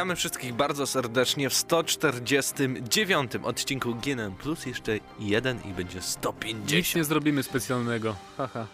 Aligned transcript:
Witamy 0.00 0.16
wszystkich 0.16 0.54
bardzo 0.54 0.86
serdecznie 0.86 1.50
w 1.50 1.54
149 1.54 3.32
odcinku 3.42 3.94
GNM 3.94 4.32
Plus. 4.32 4.66
Jeszcze 4.66 4.92
jeden 5.18 5.60
i 5.64 5.72
będzie 5.72 6.02
150. 6.02 6.72
Nic 6.72 6.94
nie 6.94 7.04
zrobimy 7.04 7.42
specjalnego. 7.42 8.16
Haha. 8.36 8.66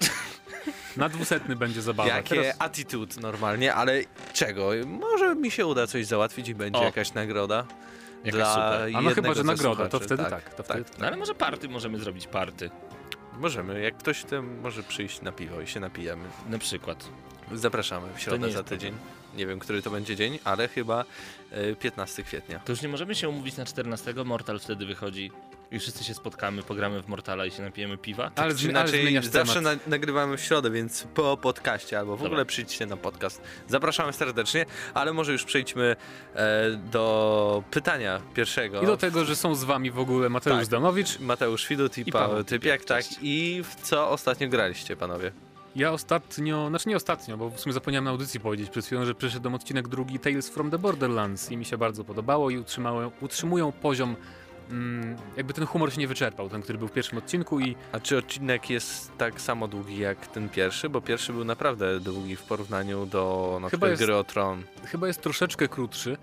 Na 0.97 1.09
dwusetny 1.09 1.57
będzie 1.57 1.83
zabawa. 1.83 2.09
Jakie 2.09 2.37
Teraz 2.37 2.57
attitude 2.59 3.21
normalnie, 3.21 3.75
ale 3.75 4.03
czego? 4.33 4.71
Może 4.87 5.35
mi 5.35 5.51
się 5.51 5.67
uda 5.67 5.87
coś 5.87 6.07
załatwić 6.07 6.49
i 6.49 6.55
będzie 6.55 6.81
O. 6.81 6.85
jakaś 6.85 7.15
nagroda. 7.15 7.67
Jakaś 8.25 8.33
dla 8.33 8.55
super. 8.55 8.97
A 8.97 9.03
no 9.03 9.11
chyba, 9.11 9.35
że 9.35 9.45
nagroda, 9.45 9.89
to 9.89 10.01
wtedy 10.01 10.23
tak. 10.23 10.31
tak, 10.31 10.55
to 10.55 10.63
tak. 10.63 10.77
wtedy 10.77 11.01
No 11.01 11.07
ale 11.07 11.17
może 11.17 11.35
party 11.35 11.69
możemy 11.69 11.99
zrobić 11.99 12.27
party. 12.27 12.71
Możemy, 13.39 13.81
jak 13.81 13.97
ktoś 13.97 14.25
to 14.25 14.43
może 14.43 14.83
przyjść 14.83 15.23
na 15.23 15.33
piwo 15.33 15.61
i 15.61 15.67
się 15.67 15.81
napijemy. 15.81 16.25
Na 16.49 16.59
przykład. 16.59 17.09
Zapraszamy 17.55 18.09
w 18.17 18.21
środę 18.21 18.51
za 18.51 18.63
tydzień. 18.63 18.95
Nie 19.37 19.47
wiem, 19.47 19.59
który 19.59 19.83
to 19.83 19.91
będzie 19.91 20.17
dzień, 20.17 20.39
ale 20.45 20.69
chyba 20.69 21.05
e, 21.51 21.75
15 21.75 22.23
kwietnia. 22.23 22.59
To 22.59 22.73
już 22.73 22.83
nie 22.83 22.89
możemy 22.89 23.15
się 23.15 23.29
umówić 23.29 23.57
na 23.57 23.65
14. 23.65 24.15
Mortal 24.25 24.59
wtedy 24.59 24.87
wychodzi. 24.87 25.31
I 25.71 25.79
wszyscy 25.79 26.05
się 26.05 26.15
spotkamy, 26.15 26.63
pogramy 26.63 27.03
w 27.03 27.09
Mortala 27.09 27.47
i 27.47 27.51
się 27.51 27.63
napijemy 27.63 27.99
piwa. 27.99 28.31
Ale, 28.37 28.55
Czy 28.55 28.65
ale 28.65 28.71
inaczej 28.71 29.23
zawsze 29.23 29.61
na, 29.61 29.71
nagrywamy 29.87 30.37
w 30.37 30.41
środę, 30.41 30.71
więc 30.71 31.07
po 31.15 31.37
podcaście 31.37 31.99
albo 31.99 32.17
w 32.17 32.19
Dobra. 32.19 32.27
ogóle 32.31 32.45
przyjdźcie 32.45 32.87
na 32.87 32.97
podcast. 32.97 33.43
Zapraszamy 33.69 34.13
serdecznie, 34.13 34.67
ale 34.95 35.13
może 35.13 35.33
już 35.33 35.45
przejdźmy 35.45 35.97
e, 36.35 36.71
do 36.71 37.63
pytania 37.71 38.21
pierwszego. 38.35 38.83
I 38.83 38.87
do 38.87 38.97
tego, 38.97 39.25
że 39.25 39.37
są 39.37 39.55
z 39.55 39.65
wami 39.65 39.91
w 39.91 39.99
ogóle 39.99 40.29
Mateusz 40.29 40.57
Tak. 40.57 40.67
Zdanowicz. 40.67 41.19
Mateusz 41.19 41.69
Widut 41.69 41.99
i, 41.99 42.01
I 42.01 42.13
Paweł 42.13 42.45
Typiak, 42.45 42.85
tak. 42.85 43.05
I 43.23 43.63
w 43.65 43.75
co 43.75 44.11
ostatnio 44.11 44.49
graliście, 44.49 44.97
panowie? 44.97 45.33
Ja 45.77 45.93
ostatnio, 45.93 46.69
znaczy 46.69 46.89
nie 46.89 46.97
ostatnio, 46.97 47.37
bo 47.37 47.51
w 47.51 47.61
sumie 47.61 47.73
zapomniałem 47.73 48.05
na 48.05 48.11
audycji 48.11 48.41
powiedzieć 48.41 48.71
przed 48.71 48.87
chwilą, 48.87 49.05
że 49.05 49.15
przyszedł 49.15 49.55
odcinek 49.55 49.89
drugi 49.89 50.19
Tales 50.19 50.49
from 50.51 50.71
the 50.71 50.79
Borderlands 50.79 51.51
i 51.51 51.57
mi 51.57 51.65
się 51.65 51.79
bardzo 51.79 52.05
podobało 52.05 52.51
i 52.51 52.65
utrzymują 53.21 53.73
poziom, 53.73 54.17
mm, 54.71 55.17
jakby 55.37 55.55
ten 55.55 55.67
humor 55.67 55.93
się 55.93 56.01
nie 56.01 56.09
wyczerpał, 56.09 56.49
ten, 56.49 56.63
który 56.63 56.79
był 56.79 56.89
w 56.89 56.93
pierwszym 56.93 57.19
odcinku 57.19 57.61
i 57.61 57.77
A 57.93 58.01
czy 58.01 58.19
odcinek 58.19 58.71
jest 58.71 59.13
tak 59.19 59.41
samo 59.41 59.69
długi 59.69 59.99
jak 59.99 60.27
ten 60.27 60.49
pierwszy? 60.49 60.89
Bo 60.89 61.01
pierwszy 61.01 61.33
był 61.33 61.45
naprawdę 61.45 62.01
długi 62.01 62.37
w 62.37 62.43
porównaniu 62.43 63.07
do 63.07 63.51
na 63.63 63.69
Chyba 63.69 63.69
przykład 63.69 63.91
jest- 63.91 64.03
gry 64.03 64.17
o 64.17 64.25
Tron. 64.25 64.63
chyba 64.85 65.07
jest 65.07 65.21
troszeczkę 65.23 65.69
krótszy. 65.69 66.17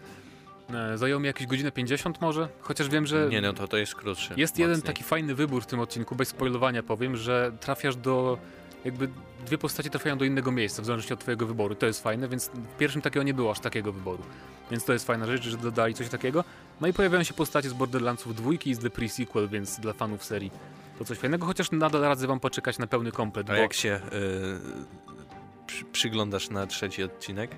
E, 0.74 0.98
Zajął 0.98 1.20
mi 1.20 1.28
jakieś 1.28 1.48
godzinę 1.48 1.72
50 1.72 2.22
może, 2.22 2.48
chociaż 2.62 2.90
wiem, 2.90 3.06
że 3.06 3.28
Nie 3.30 3.42
no, 3.42 3.54
to 3.54 3.68
to 3.68 3.78
jest 3.78 3.96
krótszy. 3.96 4.34
Jest 4.38 4.60
jeden 4.60 4.76
mocniej. 4.76 4.94
taki 4.94 5.04
fajny 5.04 5.36
wybór 5.36 5.64
w 5.64 5.66
tym 5.66 5.80
odcinku, 5.80 6.16
bez 6.16 6.28
spoilowania 6.28 6.84
powiem, 6.84 7.18
że 7.18 7.52
trafiasz 7.60 7.96
do. 7.96 8.38
Jakby 8.86 9.10
dwie 9.46 9.58
postacie 9.58 9.90
trafiają 9.90 10.18
do 10.18 10.26
innego 10.26 10.52
miejsca, 10.52 10.82
w 10.82 10.86
zależności 10.86 11.14
od 11.14 11.20
twojego 11.20 11.46
wyboru. 11.48 11.76
To 11.76 11.86
jest 11.86 12.04
fajne, 12.04 12.28
więc 12.28 12.48
w 12.48 12.78
pierwszym 12.78 13.02
takiego 13.02 13.24
nie 13.24 13.34
było 13.34 13.52
aż 13.52 13.60
takiego 13.60 13.92
wyboru. 13.92 14.24
Więc 14.72 14.86
to 14.86 14.94
jest 14.94 15.08
fajna 15.08 15.26
rzecz, 15.26 15.44
że 15.44 15.58
dodali 15.58 15.94
coś 15.94 16.10
takiego. 16.10 16.44
No 16.82 16.88
i 16.88 16.94
pojawiają 16.94 17.24
się 17.24 17.34
postacie 17.34 17.70
z 17.70 17.74
Borderlandsów 17.74 18.36
dwójki 18.36 18.70
i 18.70 18.76
z 18.76 18.80
The 18.80 18.90
Pre-Sequel, 18.90 19.50
więc 19.50 19.80
dla 19.80 19.94
fanów 19.94 20.24
serii 20.24 20.52
to 21.00 21.06
coś 21.06 21.18
fajnego, 21.18 21.46
chociaż 21.46 21.72
nadal 21.72 22.02
radzę 22.02 22.28
wam 22.28 22.40
poczekać 22.40 22.78
na 22.80 22.88
pełny 22.88 23.12
komplet, 23.12 23.50
A 23.50 23.54
bo 23.54 23.60
jak 23.60 23.74
się 23.74 24.00
y, 24.14 25.66
przy, 25.68 25.86
przyglądasz 25.86 26.50
na 26.50 26.68
trzeci 26.68 27.04
odcinek? 27.04 27.56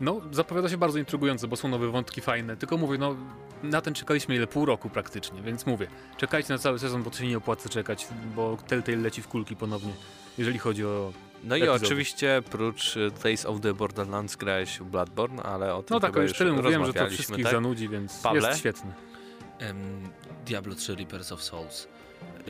no, 0.00 0.20
zapowiada 0.30 0.68
się 0.68 0.76
bardzo 0.78 0.98
intrygująco, 0.98 1.48
bo 1.48 1.56
są 1.56 1.68
nowe 1.68 1.88
wątki 1.90 2.20
fajne. 2.20 2.56
Tylko 2.56 2.76
mówię, 2.76 2.98
no 2.98 3.16
na 3.62 3.80
ten 3.80 3.94
czekaliśmy 3.94 4.34
ile 4.36 4.46
pół 4.46 4.64
roku 4.66 4.90
praktycznie, 4.90 5.42
więc 5.42 5.66
mówię, 5.66 5.86
czekajcie 6.16 6.52
na 6.52 6.58
cały 6.58 6.78
sezon, 6.78 7.02
bo 7.02 7.10
to 7.10 7.18
się 7.18 7.26
nie 7.26 7.36
opłaca 7.36 7.68
czekać, 7.68 8.08
bo 8.36 8.56
Telltale 8.66 8.98
leci 8.98 9.22
w 9.22 9.28
kulki 9.28 9.56
ponownie, 9.56 9.92
jeżeli 10.38 10.58
chodzi 10.58 10.84
o 10.84 11.12
No 11.44 11.56
i 11.56 11.62
Epizody. 11.62 11.84
oczywiście 11.86 12.42
prócz 12.50 12.96
y, 12.96 13.10
Tales 13.22 13.46
of 13.46 13.60
the 13.60 13.74
Borderlands 13.74 14.36
grałeś 14.36 14.78
w 14.78 14.84
Bloodborne, 14.84 15.42
ale 15.42 15.74
o 15.74 15.82
tym 15.82 15.94
No 15.94 16.00
tak, 16.00 16.10
chyba 16.10 16.20
o 16.20 16.22
już 16.28 16.38
tyle 16.38 16.52
mówiłem, 16.52 16.86
że 16.86 16.92
to 16.92 17.06
wszystkich 17.06 17.44
tak? 17.44 17.52
zanudzi, 17.54 17.88
więc 17.88 18.18
Pawle? 18.22 18.48
jest 18.48 18.58
świetny. 18.60 18.92
Em, 19.58 20.08
Diablo 20.46 20.74
3 20.74 20.94
Reapers 20.94 21.32
of 21.32 21.42
Souls. 21.42 21.88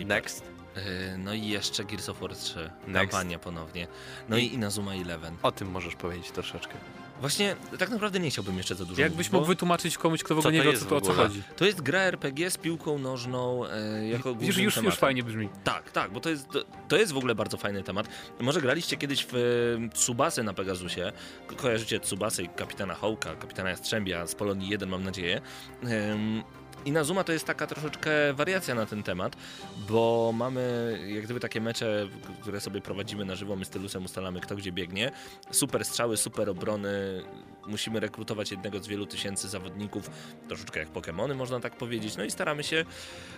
Next. 0.07 0.45
E, 0.77 1.19
No 1.19 1.35
i 1.35 1.47
jeszcze 1.49 1.85
Gears 1.85 2.09
of 2.09 2.21
War 2.21 2.37
3. 2.37 2.71
Next. 2.87 3.13
Kampania 3.13 3.39
ponownie. 3.39 3.87
No 4.29 4.37
I- 4.37 4.45
i 4.45 4.55
Inazuma 4.55 4.95
Eleven. 4.95 5.37
O 5.43 5.53
tym 5.53 5.71
możesz 5.71 5.97
powiedzieć 5.97 6.31
troszeczkę. 6.31 6.75
Właśnie 7.21 7.57
tak 7.79 7.91
naprawdę 7.91 8.21
nie 8.21 8.31
chciałbym 8.31 8.57
jeszcze 8.59 8.75
za 8.75 8.85
dużo 8.85 9.01
Jakbyś 9.03 9.17
mówić, 9.19 9.33
mógł 9.33 9.47
wytłumaczyć 9.47 9.99
komuś, 9.99 10.23
kto 10.23 10.35
w 10.35 10.39
ogóle 10.39 10.53
nie 10.55 10.63
wie, 10.63 10.79
co, 10.79 10.85
to, 10.85 10.97
o 10.97 11.01
co 11.01 11.13
chodzi. 11.13 11.43
To 11.57 11.65
jest 11.65 11.81
gra 11.81 12.01
RPG 12.01 12.51
z 12.51 12.57
piłką 12.57 12.99
nożną 12.99 13.67
e, 13.67 14.09
jako 14.09 14.29
już, 14.41 14.57
już 14.59 14.75
tematem. 14.75 14.97
fajnie 14.99 15.23
brzmi. 15.23 15.49
Tak, 15.65 15.91
tak, 15.91 16.13
bo 16.13 16.21
to 16.21 16.31
jest, 16.31 16.49
to, 16.89 16.97
jest 16.97 17.13
w 17.13 17.17
ogóle 17.17 17.35
bardzo 17.35 17.57
fajny 17.57 17.83
temat. 17.83 18.09
Może 18.41 18.61
graliście 18.61 18.97
kiedyś 18.97 19.27
w 19.31 19.35
e, 19.35 19.89
Tsubasę 19.89 20.43
na 20.43 20.55
Pegasusie. 20.55 21.13
Ko- 21.47 21.57
Kojarzycie 21.57 22.01
Tsubasę 22.01 22.43
i 22.43 22.49
kapitana 22.49 22.95
Hołka, 22.95 23.35
kapitana 23.37 23.71
Jastrzębia 23.71 24.27
z 24.27 24.35
Polonii 24.35 24.69
1, 24.69 24.89
mam 24.89 25.05
nadzieję. 25.05 25.41
Ym, 25.85 26.43
Inazuma 26.89 27.25
to 27.25 27.33
jest 27.33 27.45
taka 27.45 27.67
troszeczkę 27.67 28.11
wariacja 28.35 28.75
na 28.75 28.87
ten 28.87 29.03
temat, 29.03 29.37
bo 29.89 30.31
mamy 30.35 30.99
jak 31.15 31.25
gdyby 31.25 31.41
takie 31.41 31.61
mecze, 31.61 32.09
które 32.43 32.61
sobie 32.61 32.81
prowadzimy 32.81 33.25
na 33.25 33.35
żywo, 33.37 33.57
my 33.57 33.65
z 33.65 33.69
Tylusem 33.69 34.05
ustalamy 34.05 34.41
kto 34.41 34.57
gdzie 34.57 34.73
biegnie. 34.73 35.11
Super 35.51 35.85
strzały, 35.85 36.17
super 36.17 36.51
obrony, 36.51 37.23
musimy 37.67 38.01
rekrutować 38.01 38.51
jednego 38.51 38.79
z 38.79 38.87
wielu 38.87 39.07
tysięcy 39.07 39.49
zawodników, 39.49 40.11
troszeczkę 40.49 40.81
jak 40.81 40.93
Pokémony 40.93 41.35
można 41.35 41.61
tak 41.61 41.77
powiedzieć. 41.77 42.17
No 42.17 42.25
i 42.25 42.31
staramy 42.31 42.65
się, 42.65 42.85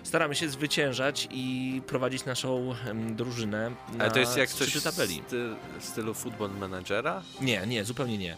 staramy 0.03 0.35
się 0.35 0.49
zwyciężać 0.49 1.29
i 1.31 1.83
prowadzić 1.87 2.25
naszą 2.25 2.75
drużynę 3.11 3.71
na 3.93 4.05
Ale 4.05 4.11
to 4.13 4.19
jest 4.21 4.37
jak 4.37 4.49
coś 4.49 4.77
w 4.77 4.83
tabeli. 4.83 5.23
sty- 5.27 5.55
w 5.81 5.85
stylu 5.85 6.15
Football 6.15 6.51
Managera? 6.51 7.23
Nie, 7.41 7.67
nie, 7.67 7.85
zupełnie 7.85 8.19
nie. 8.19 8.37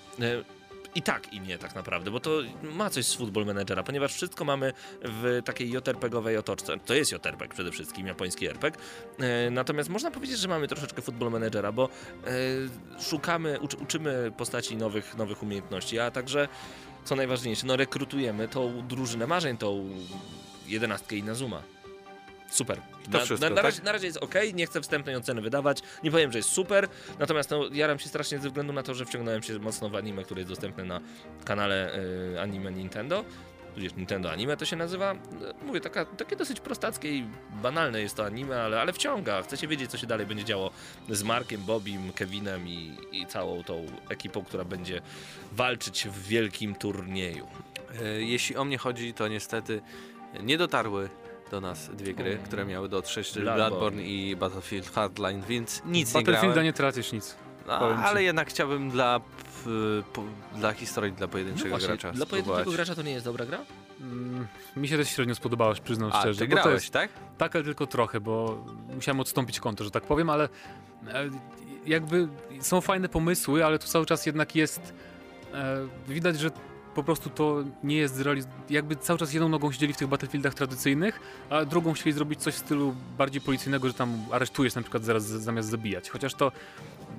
I 0.94 1.02
tak 1.02 1.32
i 1.32 1.40
nie 1.40 1.58
tak 1.58 1.74
naprawdę, 1.74 2.10
bo 2.10 2.20
to 2.20 2.30
ma 2.62 2.90
coś 2.90 3.06
z 3.06 3.14
Football 3.14 3.46
Managera, 3.46 3.82
ponieważ 3.82 4.14
wszystko 4.14 4.44
mamy 4.44 4.72
w 5.02 5.40
takiej 5.44 5.70
JRPG-owej 5.70 6.36
otoczce. 6.36 6.78
To 6.78 6.94
jest 6.94 7.12
JRPG 7.12 7.48
przede 7.54 7.70
wszystkim, 7.70 8.06
japoński 8.06 8.46
RPG. 8.46 8.80
E, 9.18 9.50
Natomiast 9.50 9.88
można 9.88 10.10
powiedzieć, 10.10 10.38
że 10.38 10.48
mamy 10.48 10.68
troszeczkę 10.68 11.02
Football 11.02 11.30
Managera, 11.30 11.72
bo 11.72 11.88
e, 11.88 12.30
szukamy, 13.02 13.60
uczy, 13.60 13.76
uczymy 13.76 14.32
postaci 14.36 14.76
nowych, 14.76 15.16
nowych 15.16 15.42
umiejętności, 15.42 15.98
a 15.98 16.10
także 16.10 16.48
co 17.04 17.16
najważniejsze, 17.16 17.66
no 17.66 17.76
rekrutujemy 17.76 18.48
tą 18.48 18.86
drużynę 18.88 19.26
marzeń, 19.26 19.56
tą 19.56 19.90
jedenastkę 20.66 21.16
Inazuma. 21.16 21.62
Super. 22.52 22.80
Na, 23.08 23.18
wszystko, 23.18 23.48
na, 23.48 23.50
na, 23.50 23.56
tak? 23.56 23.64
razie, 23.64 23.82
na 23.82 23.92
razie 23.92 24.06
jest 24.06 24.18
ok, 24.18 24.34
nie 24.54 24.66
chcę 24.66 24.80
wstępnej 24.80 25.16
oceny 25.16 25.40
wydawać. 25.40 25.78
Nie 26.04 26.10
powiem, 26.10 26.32
że 26.32 26.38
jest 26.38 26.48
super, 26.48 26.88
natomiast 27.18 27.50
no, 27.50 27.68
jaram 27.72 27.98
się 27.98 28.08
strasznie 28.08 28.38
ze 28.38 28.48
względu 28.48 28.72
na 28.72 28.82
to, 28.82 28.94
że 28.94 29.04
wciągnąłem 29.04 29.42
się 29.42 29.58
mocno 29.58 29.88
w 29.88 29.96
anime, 29.96 30.24
które 30.24 30.40
jest 30.40 30.50
dostępne 30.50 30.84
na 30.84 31.00
kanale 31.44 31.98
y, 32.34 32.40
Anime 32.40 32.72
Nintendo. 32.72 33.24
Tudzież 33.74 33.94
Nintendo 33.94 34.30
Anime 34.30 34.56
to 34.56 34.64
się 34.64 34.76
nazywa. 34.76 35.14
No, 35.14 35.46
Mówię, 35.66 35.80
taka, 35.80 36.04
takie 36.04 36.36
dosyć 36.36 36.60
prostackie 36.60 37.08
i 37.08 37.26
banalne 37.62 38.00
jest 38.00 38.16
to 38.16 38.24
anime, 38.24 38.62
ale, 38.62 38.80
ale 38.80 38.92
wciąga. 38.92 39.42
Chcecie 39.42 39.68
wiedzieć, 39.68 39.90
co 39.90 39.98
się 39.98 40.06
dalej 40.06 40.26
będzie 40.26 40.44
działo 40.44 40.70
z 41.08 41.22
Markiem, 41.22 41.60
Bobim, 41.64 42.12
Kevinem 42.12 42.68
i, 42.68 42.96
i 43.12 43.26
całą 43.26 43.62
tą 43.64 43.86
ekipą, 44.08 44.44
która 44.44 44.64
będzie 44.64 45.02
walczyć 45.52 46.08
w 46.08 46.26
wielkim 46.26 46.74
turnieju. 46.74 47.46
E, 48.02 48.22
Jeśli 48.22 48.56
o 48.56 48.64
mnie 48.64 48.78
chodzi, 48.78 49.14
to 49.14 49.28
niestety 49.28 49.80
nie 50.42 50.58
dotarły 50.58 51.08
do 51.52 51.60
nas 51.60 51.90
dwie 51.96 52.14
gry, 52.14 52.38
O. 52.42 52.46
które 52.46 52.64
miały 52.64 52.88
dotrzeć, 52.88 53.30
czyli 53.30 53.44
Bloodborne. 53.44 53.68
Bloodborne 53.70 54.02
i 54.02 54.36
Battlefield 54.36 54.90
Hardline, 54.90 55.42
więc 55.48 55.82
nic 55.86 56.08
nie 56.14 56.20
Battlefielda 56.20 56.46
grałem. 56.54 56.64
nie 56.64 56.72
tracisz 56.72 57.12
nic. 57.12 57.36
No, 57.66 57.74
ale 57.78 58.22
jednak 58.22 58.48
chciałbym 58.48 58.90
dla, 58.90 59.20
p, 59.20 59.70
po, 60.12 60.24
dla 60.56 60.72
historii, 60.72 61.12
dla 61.12 61.28
pojedynczego 61.28 61.76
gracza 61.78 62.08
No 62.08 62.14
dla 62.14 62.26
pojedynczego 62.26 62.42
spróbować. 62.60 62.74
gracza 62.76 62.94
to 62.94 63.02
nie 63.02 63.12
jest 63.12 63.24
dobra 63.24 63.46
gra? 63.46 63.58
Mm, 64.00 64.46
mi 64.76 64.88
się 64.88 64.96
też 64.96 65.08
średnio 65.08 65.34
spodobało, 65.34 65.74
przyznam 65.84 66.10
A, 66.12 66.20
szczerze. 66.20 66.38
ty 66.38 66.48
bo 66.48 66.56
to 66.56 66.62
grałeś, 66.62 66.82
jest, 66.82 66.92
tak? 66.92 67.10
tak, 67.38 67.56
ale 67.56 67.64
tylko 67.64 67.86
trochę, 67.86 68.20
bo 68.20 68.64
musiałem 68.94 69.20
odstąpić 69.20 69.60
konto, 69.60 69.84
że 69.84 69.90
tak 69.90 70.02
powiem, 70.02 70.30
ale 70.30 70.44
e, 70.44 70.48
jakby 71.86 72.28
są 72.60 72.80
fajne 72.80 73.08
pomysły, 73.08 73.64
ale 73.66 73.78
tu 73.78 73.86
cały 73.86 74.06
czas 74.06 74.26
jednak 74.26 74.56
jest 74.56 74.94
e, 75.54 75.76
widać, 76.08 76.38
że 76.40 76.50
po 76.94 77.02
prostu 77.02 77.30
to 77.30 77.64
nie 77.84 77.96
jest 77.96 78.14
zrealizowane. 78.14 78.62
Jakby 78.70 78.96
cały 78.96 79.18
czas 79.18 79.32
jedną 79.32 79.48
nogą 79.48 79.72
siedzieli 79.72 79.92
w 79.92 79.96
tych 79.96 80.08
Battlefieldach 80.08 80.54
tradycyjnych, 80.54 81.20
a 81.50 81.64
drugą 81.64 81.92
chcieli 81.92 82.12
zrobić 82.12 82.40
coś 82.40 82.54
w 82.54 82.58
stylu 82.58 82.94
bardziej 83.18 83.40
policyjnego, 83.40 83.88
że 83.88 83.94
tam 83.94 84.24
aresztujesz 84.30 84.74
na 84.74 84.82
przykład 84.82 85.04
zaraz 85.04 85.24
zamiast 85.24 85.68
zabijać. 85.68 86.10
Chociaż 86.10 86.34
to 86.34 86.52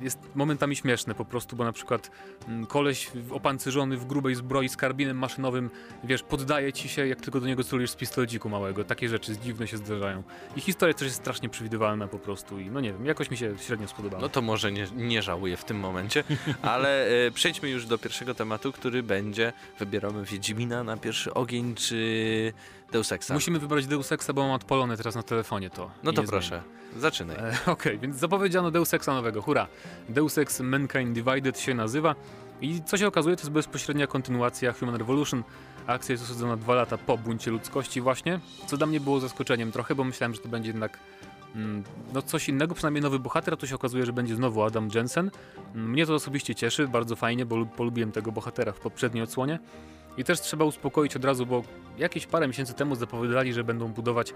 jest 0.01 0.19
momentami 0.35 0.75
śmieszne 0.75 1.15
po 1.15 1.25
prostu, 1.25 1.55
bo 1.55 1.63
na 1.63 1.71
przykład 1.71 2.11
mm, 2.47 2.65
koleś 2.65 3.11
opancerzony 3.31 3.97
w 3.97 4.05
grubej 4.05 4.35
zbroi 4.35 4.69
z 4.69 4.77
karbinem 4.77 5.17
maszynowym, 5.17 5.69
wiesz, 6.03 6.23
poddaje 6.23 6.73
ci 6.73 6.89
się, 6.89 7.07
jak 7.07 7.21
tylko 7.21 7.39
do 7.39 7.47
niego 7.47 7.63
celujesz 7.63 7.91
z 7.91 7.95
pistoleciku 7.95 8.49
małego. 8.49 8.83
Takie 8.83 9.09
rzeczy 9.09 9.37
dziwne 9.37 9.67
się 9.67 9.77
zdarzają. 9.77 10.23
I 10.55 10.61
historia 10.61 10.93
też 10.93 11.03
jest 11.03 11.15
strasznie 11.15 11.49
przewidywalna 11.49 12.07
po 12.07 12.19
prostu 12.19 12.59
i 12.59 12.71
no 12.71 12.81
nie 12.81 12.93
wiem, 12.93 13.05
jakoś 13.05 13.31
mi 13.31 13.37
się 13.37 13.57
średnio 13.57 13.87
spodobało. 13.87 14.21
No 14.21 14.29
to 14.29 14.41
może 14.41 14.71
nie, 14.71 14.87
nie 14.95 15.21
żałuję 15.21 15.57
w 15.57 15.65
tym 15.65 15.79
momencie, 15.79 16.23
ale 16.61 17.07
e, 17.07 17.31
przejdźmy 17.31 17.69
już 17.69 17.85
do 17.85 17.97
pierwszego 17.97 18.35
tematu, 18.35 18.71
który 18.71 19.03
będzie, 19.03 19.53
wybieramy 19.79 20.25
Wiedźmina 20.25 20.83
na 20.83 20.97
pierwszy 20.97 21.33
ogień, 21.33 21.75
czy 21.75 22.53
Deus 22.91 23.11
Exa. 23.11 23.33
Musimy 23.33 23.59
wybrać 23.59 23.87
Deus 23.87 24.11
Exa, 24.11 24.33
bo 24.33 24.41
mam 24.41 24.51
odpalone 24.51 24.97
teraz 24.97 25.15
na 25.15 25.23
telefonie 25.23 25.69
to. 25.69 25.91
No 26.03 26.13
to 26.13 26.23
proszę, 26.23 26.61
zaczynaj. 26.97 27.37
E, 27.37 27.57
Okej, 27.71 27.99
więc 27.99 28.15
zapowiedziano 28.15 28.71
Deus 28.71 28.93
Exa 28.93 29.13
nowego, 29.13 29.41
hura. 29.41 29.67
Deus 30.09 30.37
Ex 30.37 30.59
Mankind 30.59 31.13
Divided 31.13 31.59
się 31.59 31.73
nazywa 31.73 32.15
I 32.61 32.81
co 32.85 32.97
się 32.97 33.07
okazuje, 33.07 33.35
to 33.35 33.41
jest 33.41 33.51
bezpośrednia 33.51 34.07
kontynuacja 34.07 34.73
Human 34.73 34.95
Revolution. 34.95 35.43
Akcja 35.87 36.13
jest 36.13 36.23
osadzona 36.23 36.57
dwa 36.57 36.75
lata 36.75 36.97
po 36.97 37.17
buncie 37.17 37.51
ludzkości 37.51 38.01
właśnie, 38.01 38.39
co 38.67 38.77
dla 38.77 38.87
mnie 38.87 38.99
było 38.99 39.19
zaskoczeniem 39.19 39.71
trochę, 39.71 39.95
bo 39.95 40.03
myślałem, 40.03 40.33
że 40.33 40.41
to 40.41 40.49
będzie 40.49 40.69
jednak 40.69 40.99
no 42.13 42.21
coś 42.21 42.49
innego, 42.49 42.75
przynajmniej 42.75 43.01
nowy 43.01 43.19
bohater, 43.19 43.53
a 43.53 43.57
tu 43.57 43.67
się 43.67 43.75
okazuje, 43.75 44.05
że 44.05 44.13
będzie 44.13 44.35
znowu 44.35 44.63
Adam 44.63 44.89
Jensen. 44.95 45.31
Mm, 45.75 45.89
Mnie 45.89 46.05
to 46.05 46.13
osobiście 46.15 46.55
cieszy, 46.55 46.87
bardzo 46.87 47.15
fajnie, 47.15 47.45
bo 47.45 47.55
lu- 47.55 47.65
polubiłem 47.65 48.11
tego 48.11 48.31
bohatera 48.31 48.71
w 48.71 48.79
poprzedniej 48.79 49.23
odsłonie. 49.23 49.59
I 50.17 50.23
też 50.23 50.41
trzeba 50.41 50.65
uspokoić 50.65 51.15
od 51.15 51.25
razu, 51.25 51.45
bo 51.45 51.63
jakieś 51.97 52.27
parę 52.27 52.47
miesięcy 52.47 52.73
temu 52.73 52.95
zapowiadali, 52.95 53.53
że 53.53 53.63
będą 53.63 53.87
budować 53.87 54.29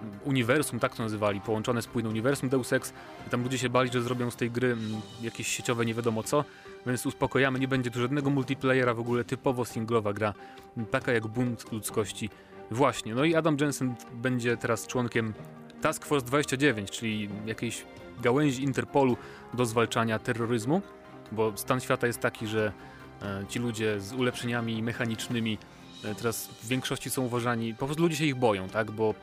mm, 0.00 0.18
uniwersum, 0.24 0.78
tak 0.78 0.96
to 0.96 1.02
nazywali, 1.02 1.40
połączone 1.40 1.82
spójne 1.82 2.08
uniwersum 2.08 2.48
Deus 2.48 2.72
Ex. 2.72 2.92
I 3.26 3.30
tam 3.30 3.42
ludzie 3.42 3.58
się 3.58 3.68
bali, 3.68 3.90
że 3.92 4.02
zrobią 4.02 4.30
z 4.30 4.36
tej 4.36 4.50
gry 4.50 4.72
mm, 4.72 4.92
jakieś 5.22 5.48
sieciowe 5.48 5.84
nie 5.86 5.94
wiadomo 5.94 6.22
co, 6.22 6.44
więc 6.86 7.06
uspokojamy, 7.06 7.58
nie 7.58 7.68
będzie 7.68 7.90
tu 7.90 8.00
żadnego 8.00 8.30
multiplayera, 8.30 8.94
w 8.94 9.00
ogóle 9.00 9.24
typowo 9.24 9.64
singlowa 9.64 10.12
gra, 10.12 10.34
taka 10.90 11.12
jak 11.12 11.26
Bunt 11.26 11.72
Ludzkości. 11.72 12.30
Właśnie, 12.70 13.14
no 13.14 13.24
i 13.24 13.34
Adam 13.34 13.56
Jensen 13.60 13.94
będzie 14.14 14.56
teraz 14.56 14.86
członkiem 14.86 15.34
Task 15.82 16.04
Force 16.06 16.26
29, 16.26 16.90
czyli 16.90 17.28
jakiejś 17.46 17.84
gałęzi 18.22 18.62
Interpolu 18.62 19.16
do 19.54 19.66
zwalczania 19.66 20.18
terroryzmu, 20.18 20.82
bo 21.32 21.52
stan 21.56 21.80
świata 21.80 22.06
jest 22.06 22.20
taki, 22.20 22.46
że 22.46 22.72
e, 23.22 23.44
ci 23.48 23.58
ludzie 23.58 24.00
z 24.00 24.12
ulepszeniami 24.12 24.82
mechanicznymi 24.82 25.58
e, 26.04 26.14
teraz 26.14 26.46
w 26.46 26.68
większości 26.68 27.10
są 27.10 27.22
uważani, 27.22 27.74
po 27.74 27.86
prostu 27.86 28.02
ludzie 28.02 28.16
się 28.16 28.24
ich 28.24 28.34
boją, 28.36 28.68
tak, 28.68 28.90
bo 28.90 29.14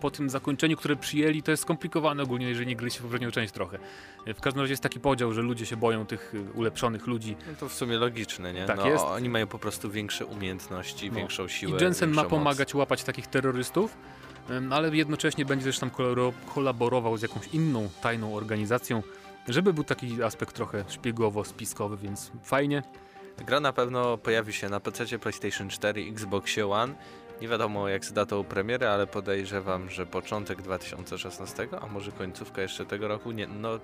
po 0.00 0.10
tym 0.10 0.30
zakończeniu, 0.30 0.76
które 0.76 0.96
przyjęli, 0.96 1.42
to 1.42 1.50
jest 1.50 1.62
skomplikowane 1.62 2.22
ogólnie, 2.22 2.48
jeżeli 2.48 2.66
nie 2.66 2.76
gryźć 2.76 2.98
w 2.98 3.02
poprzednią 3.02 3.30
część 3.30 3.52
trochę. 3.52 3.78
E, 4.26 4.34
W 4.34 4.40
każdym 4.40 4.60
razie 4.60 4.72
jest 4.72 4.82
taki 4.82 5.00
podział, 5.00 5.32
że 5.32 5.42
ludzie 5.42 5.66
się 5.66 5.76
boją 5.76 6.06
tych 6.06 6.32
ulepszonych 6.54 7.06
ludzi. 7.06 7.36
No 7.48 7.54
to 7.60 7.68
w 7.68 7.74
sumie 7.74 7.98
logiczne, 7.98 8.52
nie? 8.52 8.64
Tak 8.66 8.76
no, 8.76 8.88
jest. 8.88 9.04
Oni 9.04 9.28
mają 9.28 9.46
po 9.46 9.58
prostu 9.58 9.90
większe 9.90 10.26
umiejętności, 10.26 11.08
No. 11.10 11.16
większą 11.16 11.48
siłę. 11.48 11.78
I 11.78 11.82
Jensen 11.82 12.10
ma 12.10 12.14
większą 12.22 12.36
moc. 12.36 12.40
pomagać 12.44 12.74
łapać 12.74 13.04
takich 13.04 13.26
terrorystów, 13.26 13.96
ale 14.70 14.96
jednocześnie 14.96 15.44
będzie 15.44 15.64
też 15.66 15.78
tam 15.78 15.90
kolaborował 16.54 17.16
z 17.16 17.22
jakąś 17.22 17.46
inną 17.46 17.88
tajną 18.02 18.34
organizacją, 18.34 19.02
żeby 19.48 19.72
był 19.72 19.84
taki 19.84 20.22
aspekt 20.22 20.54
trochę 20.56 20.84
szpiegowo-spiskowy, 20.88 21.96
więc 21.98 22.30
fajnie. 22.44 22.82
Gra 23.46 23.60
na 23.60 23.72
pewno 23.72 24.18
pojawi 24.18 24.52
się 24.52 24.68
na 24.68 24.80
PC, 24.80 25.18
PlayStation 25.18 25.68
4, 25.68 26.02
Xboxie 26.08 26.66
One. 26.68 26.94
Nie 27.40 27.48
wiadomo 27.48 27.88
jak 27.88 28.04
z 28.04 28.12
datą 28.12 28.44
premiery, 28.44 28.86
ale 28.88 29.06
podejrzewam, 29.06 29.90
że 29.90 30.06
początek 30.06 30.62
2016, 30.62 31.68
a 31.80 31.86
może 31.86 32.12
końcówka 32.12 32.62
jeszcze 32.62 32.86
tego 32.86 33.08
roku. 33.08 33.30
Nie, 33.32 33.46
no, 33.46 33.78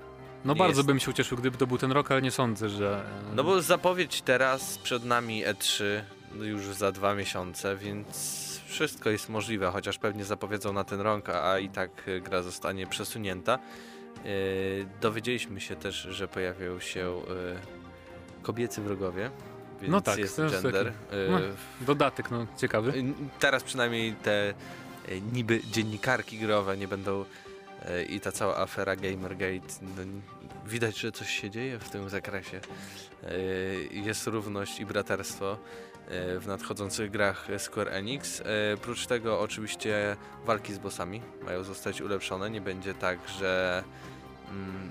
No 0.44 0.52
Nie 0.54 0.58
bardzo 0.58 0.78
jest- 0.78 0.86
bym 0.86 1.00
się 1.00 1.10
ucieszył, 1.10 1.38
gdyby 1.38 1.58
to 1.58 1.66
był 1.66 1.78
ten 1.78 1.92
rok, 1.92 2.10
ale 2.12 2.22
nie 2.22 2.30
sądzę, 2.30 2.68
że... 2.68 3.04
no 3.34 3.44
bo 3.44 3.62
zapowiedź 3.62 4.22
teraz, 4.22 4.78
przed 4.78 5.04
nami 5.04 5.44
E3 5.44 5.84
już 6.40 6.62
za 6.66 6.92
dwa 6.92 7.14
miesiące, 7.14 7.76
więc 7.76 8.57
wszystko 8.68 9.10
jest 9.10 9.28
możliwe, 9.28 9.70
chociaż 9.70 9.98
pewnie 9.98 10.24
zapowiedzą 10.24 10.72
na 10.72 10.84
ten 10.84 11.00
rok, 11.00 11.28
a, 11.28 11.58
i 11.58 11.68
tak 11.68 12.08
y, 12.08 12.20
gra 12.20 12.42
zostanie 12.42 12.86
przesunięta. 12.86 13.58
Yy, 14.24 14.30
dowiedzieliśmy 15.00 15.60
się 15.60 15.76
też, 15.76 15.94
że 15.94 16.28
pojawią 16.28 16.80
się 16.80 17.16
y, 17.18 18.42
kobiecy 18.42 18.80
wrogowie, 18.82 19.30
więc 19.80 19.92
No 19.92 20.00
tak, 20.00 20.18
jest 20.18 20.36
gender. 20.36 20.84
taki- 20.84 20.96
no. 21.30 21.38
Dodatek, 21.80 22.30
no 22.30 22.46
ciekawy. 22.56 23.04
Teraz 23.40 23.62
przynajmniej 23.62 24.12
te 24.14 24.54
niby 25.32 25.60
dziennikarki 25.70 26.38
growe 26.38 26.76
nie 26.76 26.88
będą 26.88 27.24
i 28.08 28.20
ta 28.20 28.32
cała 28.32 28.56
afera 28.56 28.96
Gamergate, 28.96 29.74
no, 29.82 30.02
widać, 30.66 30.98
że 30.98 31.12
coś 31.12 31.30
się 31.40 31.50
dzieje 31.50 31.78
w 31.78 31.90
tym 31.90 32.08
zakresie. 32.08 32.60
Jest 33.90 34.26
równość 34.26 34.80
i 34.80 34.86
braterstwo 34.86 35.56
w 36.40 36.44
nadchodzących 36.46 37.10
grach 37.10 37.48
Square 37.58 37.88
Enix. 37.88 38.40
Y, 38.40 38.44
Prócz 38.82 39.06
tego 39.06 39.40
oczywiście 39.40 40.16
walki 40.44 40.74
z 40.74 40.78
bossami 40.78 41.22
mają 41.44 41.64
zostać 41.64 42.00
ulepszone. 42.00 42.50
Nie 42.50 42.60
będzie 42.60 42.94
tak, 42.94 43.18
że, 43.38 43.84
mm, 44.50 44.90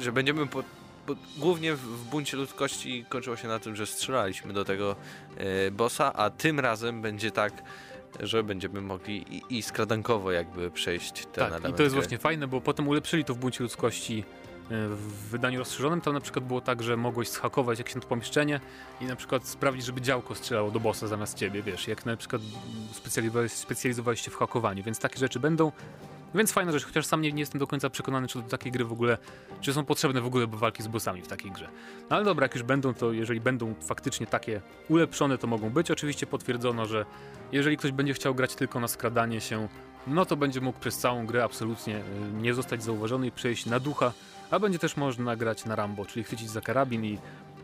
że 0.00 0.12
będziemy 0.12 0.46
po, 0.46 0.62
bo 1.06 1.14
głównie 1.38 1.74
w, 1.74 2.04
buncie 2.04 2.36
ludzkości 2.36 3.04
kończyło 3.08 3.36
się 3.36 3.48
na 3.48 3.58
tym, 3.58 3.76
że 3.76 3.86
strzelaliśmy 3.86 4.52
do 4.52 4.64
tego 4.64 4.96
e, 5.36 5.70
bossa, 5.70 6.12
a 6.12 6.30
tym 6.30 6.60
razem 6.60 7.02
będzie 7.02 7.30
tak, 7.30 7.52
że 8.20 8.42
będziemy 8.42 8.80
mogli 8.80 9.36
i, 9.36 9.56
i 9.58 9.62
skradankowo 9.62 10.32
jakby 10.32 10.70
przejść 10.70 11.12
ten 11.12 11.32
Tak, 11.32 11.48
element 11.48 11.74
i 11.74 11.76
to 11.76 11.82
jest 11.82 11.94
gry. 11.94 12.00
właśnie 12.02 12.18
fajne, 12.18 12.46
bo 12.46 12.60
potem 12.60 12.88
ulepszyli 12.88 13.24
to 13.24 13.34
w 13.34 13.38
buncie 13.38 13.62
ludzkości 13.62 14.24
e, 14.24 14.51
w 14.70 15.28
wydaniu 15.30 15.58
rozszerzonym. 15.58 16.00
Tam 16.00 16.14
na 16.14 16.20
przykład 16.20 16.44
było 16.44 16.60
tak, 16.60 16.82
że 16.82 16.96
mogłeś 16.96 17.28
zhakować 17.28 17.78
jakieś 17.78 17.94
pomieszczenie 17.94 18.60
i 19.00 19.04
na 19.04 19.16
przykład 19.16 19.48
sprawić, 19.48 19.84
żeby 19.84 20.00
działko 20.00 20.34
strzelało 20.34 20.70
do 20.70 20.80
bossa 20.80 21.06
zamiast 21.06 21.38
ciebie, 21.38 21.62
wiesz, 21.62 21.88
jak 21.88 22.06
na 22.06 22.16
przykład 22.16 22.42
specjalizowałeś, 22.92 23.52
specjalizowałeś 23.52 24.20
się 24.20 24.30
w 24.30 24.36
hakowaniu, 24.36 24.82
więc 24.82 24.98
takie 24.98 25.18
rzeczy 25.18 25.40
będą. 25.40 25.72
Więc 26.34 26.52
fajna 26.52 26.72
rzecz, 26.72 26.84
chociaż 26.84 27.06
sam 27.06 27.22
nie, 27.22 27.32
nie 27.32 27.40
jestem 27.40 27.58
do 27.58 27.66
końca 27.66 27.90
przekonany, 27.90 28.28
czy 28.28 28.42
do 28.42 28.48
takiej 28.48 28.72
gry 28.72 28.84
w 28.84 28.92
ogóle, 28.92 29.18
czy 29.60 29.72
są 29.72 29.84
potrzebne 29.84 30.20
w 30.20 30.26
ogóle 30.26 30.46
walki 30.46 30.82
z 30.82 30.88
bossami 30.88 31.22
w 31.22 31.28
takiej 31.28 31.50
grze. 31.50 31.68
No 32.10 32.16
ale 32.16 32.24
dobra, 32.24 32.44
jak 32.44 32.54
już 32.54 32.62
będą, 32.62 32.94
to 32.94 33.12
jeżeli 33.12 33.40
będą 33.40 33.74
faktycznie 33.74 34.26
takie 34.26 34.60
ulepszone, 34.88 35.38
to 35.38 35.46
mogą 35.46 35.70
być. 35.70 35.90
Oczywiście 35.90 36.26
potwierdzono, 36.26 36.86
że 36.86 37.04
jeżeli 37.52 37.76
ktoś 37.76 37.92
będzie 37.92 38.14
chciał 38.14 38.34
grać 38.34 38.54
tylko 38.54 38.80
na 38.80 38.88
skradanie 38.88 39.40
się, 39.40 39.68
no 40.06 40.24
to 40.24 40.36
będzie 40.36 40.60
mógł 40.60 40.78
przez 40.78 40.98
całą 40.98 41.26
grę 41.26 41.44
absolutnie 41.44 41.96
y, 41.96 42.02
nie 42.32 42.54
zostać 42.54 42.82
zauważony 42.82 43.26
i 43.26 43.30
przejść 43.30 43.66
na 43.66 43.80
ducha, 43.80 44.12
a 44.50 44.58
będzie 44.58 44.78
też 44.78 44.96
można 44.96 45.36
grać 45.36 45.64
na 45.64 45.76
Rambo, 45.76 46.06
czyli 46.06 46.24
chwycić 46.24 46.50
za 46.50 46.60
karabin 46.60 47.04
i 47.04 47.18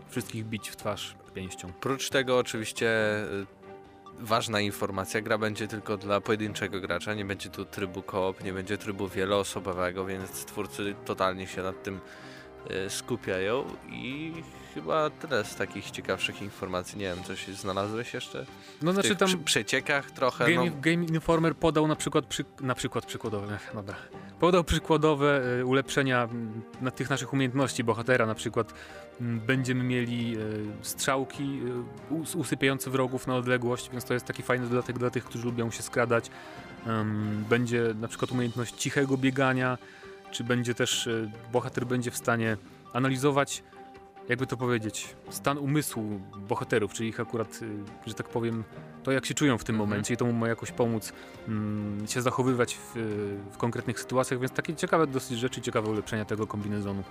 wszystkich 0.09 0.45
bić 0.45 0.69
w 0.71 0.77
twarz 0.77 1.15
pięścią. 1.35 1.73
Prócz 1.81 2.11
tego 2.11 2.39
oczywiście 2.39 2.89
y, 3.43 3.47
ważna 4.21 4.61
informacja, 4.61 5.21
gra 5.21 5.39
będzie 5.39 5.69
tylko 5.69 5.97
dla 5.97 6.21
pojedynczego 6.21 6.81
gracza, 6.81 7.15
nie 7.15 7.25
będzie 7.25 7.51
tu 7.51 7.65
trybu 7.65 8.03
koop, 8.03 8.45
nie 8.45 8.53
będzie 8.53 8.79
trybu 8.79 9.09
wieloosobowego, 9.09 10.07
więc 10.07 10.45
twórcy 10.45 10.95
totalnie 11.05 11.47
się 11.47 11.63
nad 11.63 11.83
tym 11.83 12.01
skupiają 12.89 13.65
i 13.89 14.33
chyba 14.75 15.11
tyle 15.11 15.45
z 15.45 15.57
takich 15.57 15.91
ciekawszych 15.91 16.43
informacji. 16.43 16.99
Nie 16.99 17.05
wiem, 17.05 17.25
coś 17.25 17.47
znalazłeś 17.49 18.15
jeszcze? 18.15 18.47
No 18.83 18.93
znaczy 18.93 19.17
tam 19.17 19.29
przy, 19.29 19.39
przeciekach 19.39 20.11
trochę, 20.11 20.55
Game, 20.55 20.71
no, 20.71 20.77
Game 20.81 21.05
Informer 21.05 21.57
podał 21.57 21.87
na 21.87 21.97
przykład, 21.97 22.27
przy, 22.27 22.45
na 22.61 22.75
przykład 22.75 23.07
przykładowe, 23.07 23.59
dobra, 23.75 23.97
podał 24.41 24.65
przykładowe 24.65 25.59
y, 25.61 25.67
ulepszenia 25.67 26.29
na 26.81 26.91
tych 26.91 27.11
naszych 27.11 27.33
umiejętności 27.33 27.85
bohatera, 27.85 28.27
na 28.27 28.35
przykład 28.35 28.75
będziemy 29.21 29.85
mieli 29.85 30.37
y, 30.37 30.41
strzałki 30.83 31.61
us, 32.11 32.35
usypiające 32.35 32.91
wrogów 32.91 33.27
na 33.27 33.37
odległość, 33.37 33.91
więc 33.91 34.05
to 34.05 34.15
jest 34.15 34.27
taki 34.27 34.43
fajny 34.43 34.69
dodatek 34.69 34.99
dla 34.99 35.11
tych, 35.11 35.25
którzy 35.25 35.45
lubią 35.45 35.71
się 35.71 35.83
skradać. 35.83 36.31
Będzie 37.49 37.95
na 38.01 38.09
przykład 38.09 38.33
umiejętność 38.33 38.75
cichego 38.75 39.17
biegania, 39.17 39.79
czy 40.31 40.45
będzie 40.45 40.75
też, 40.75 41.07
y, 41.07 41.31
bohater 41.53 41.87
będzie 41.87 42.11
w 42.11 42.17
stanie 42.17 42.57
analizować 42.93 43.63
jakby 44.29 44.47
to 44.47 44.57
powiedzieć, 44.57 45.15
stan 45.31 45.59
umysłu 45.59 46.21
bohaterów, 46.49 46.93
czyli 46.93 47.09
ich 47.09 47.21
akurat, 47.21 47.63
y, 47.63 47.69
że 48.07 48.15
tak 48.15 48.29
powiem, 48.29 48.65
to 49.03 49.13
jak 49.13 49.27
się 49.27 49.35
czują 49.35 49.59
w 49.59 49.65
tym 49.65 49.75
Mhm. 49.75 49.89
momencie 49.89 50.15
i 50.15 50.17
to 50.17 50.25
mu 50.25 50.33
ma 50.33 50.49
jakoś 50.49 50.73
pomóc 50.73 51.13
mm, 51.49 52.07
się 52.07 52.23
zachowywać 52.23 52.75
w, 52.75 52.93
w 53.53 53.57
konkretnych 53.57 54.01
sytuacjach, 54.01 54.41
więc 54.41 54.53
takie 54.53 54.75
ciekawe 54.75 55.07
dosyć 55.07 55.39
rzeczy, 55.39 55.61
ciekawe 55.61 55.91
ulepszenia 55.91 56.25
tego 56.25 56.47
kombinezonu. 56.47 57.03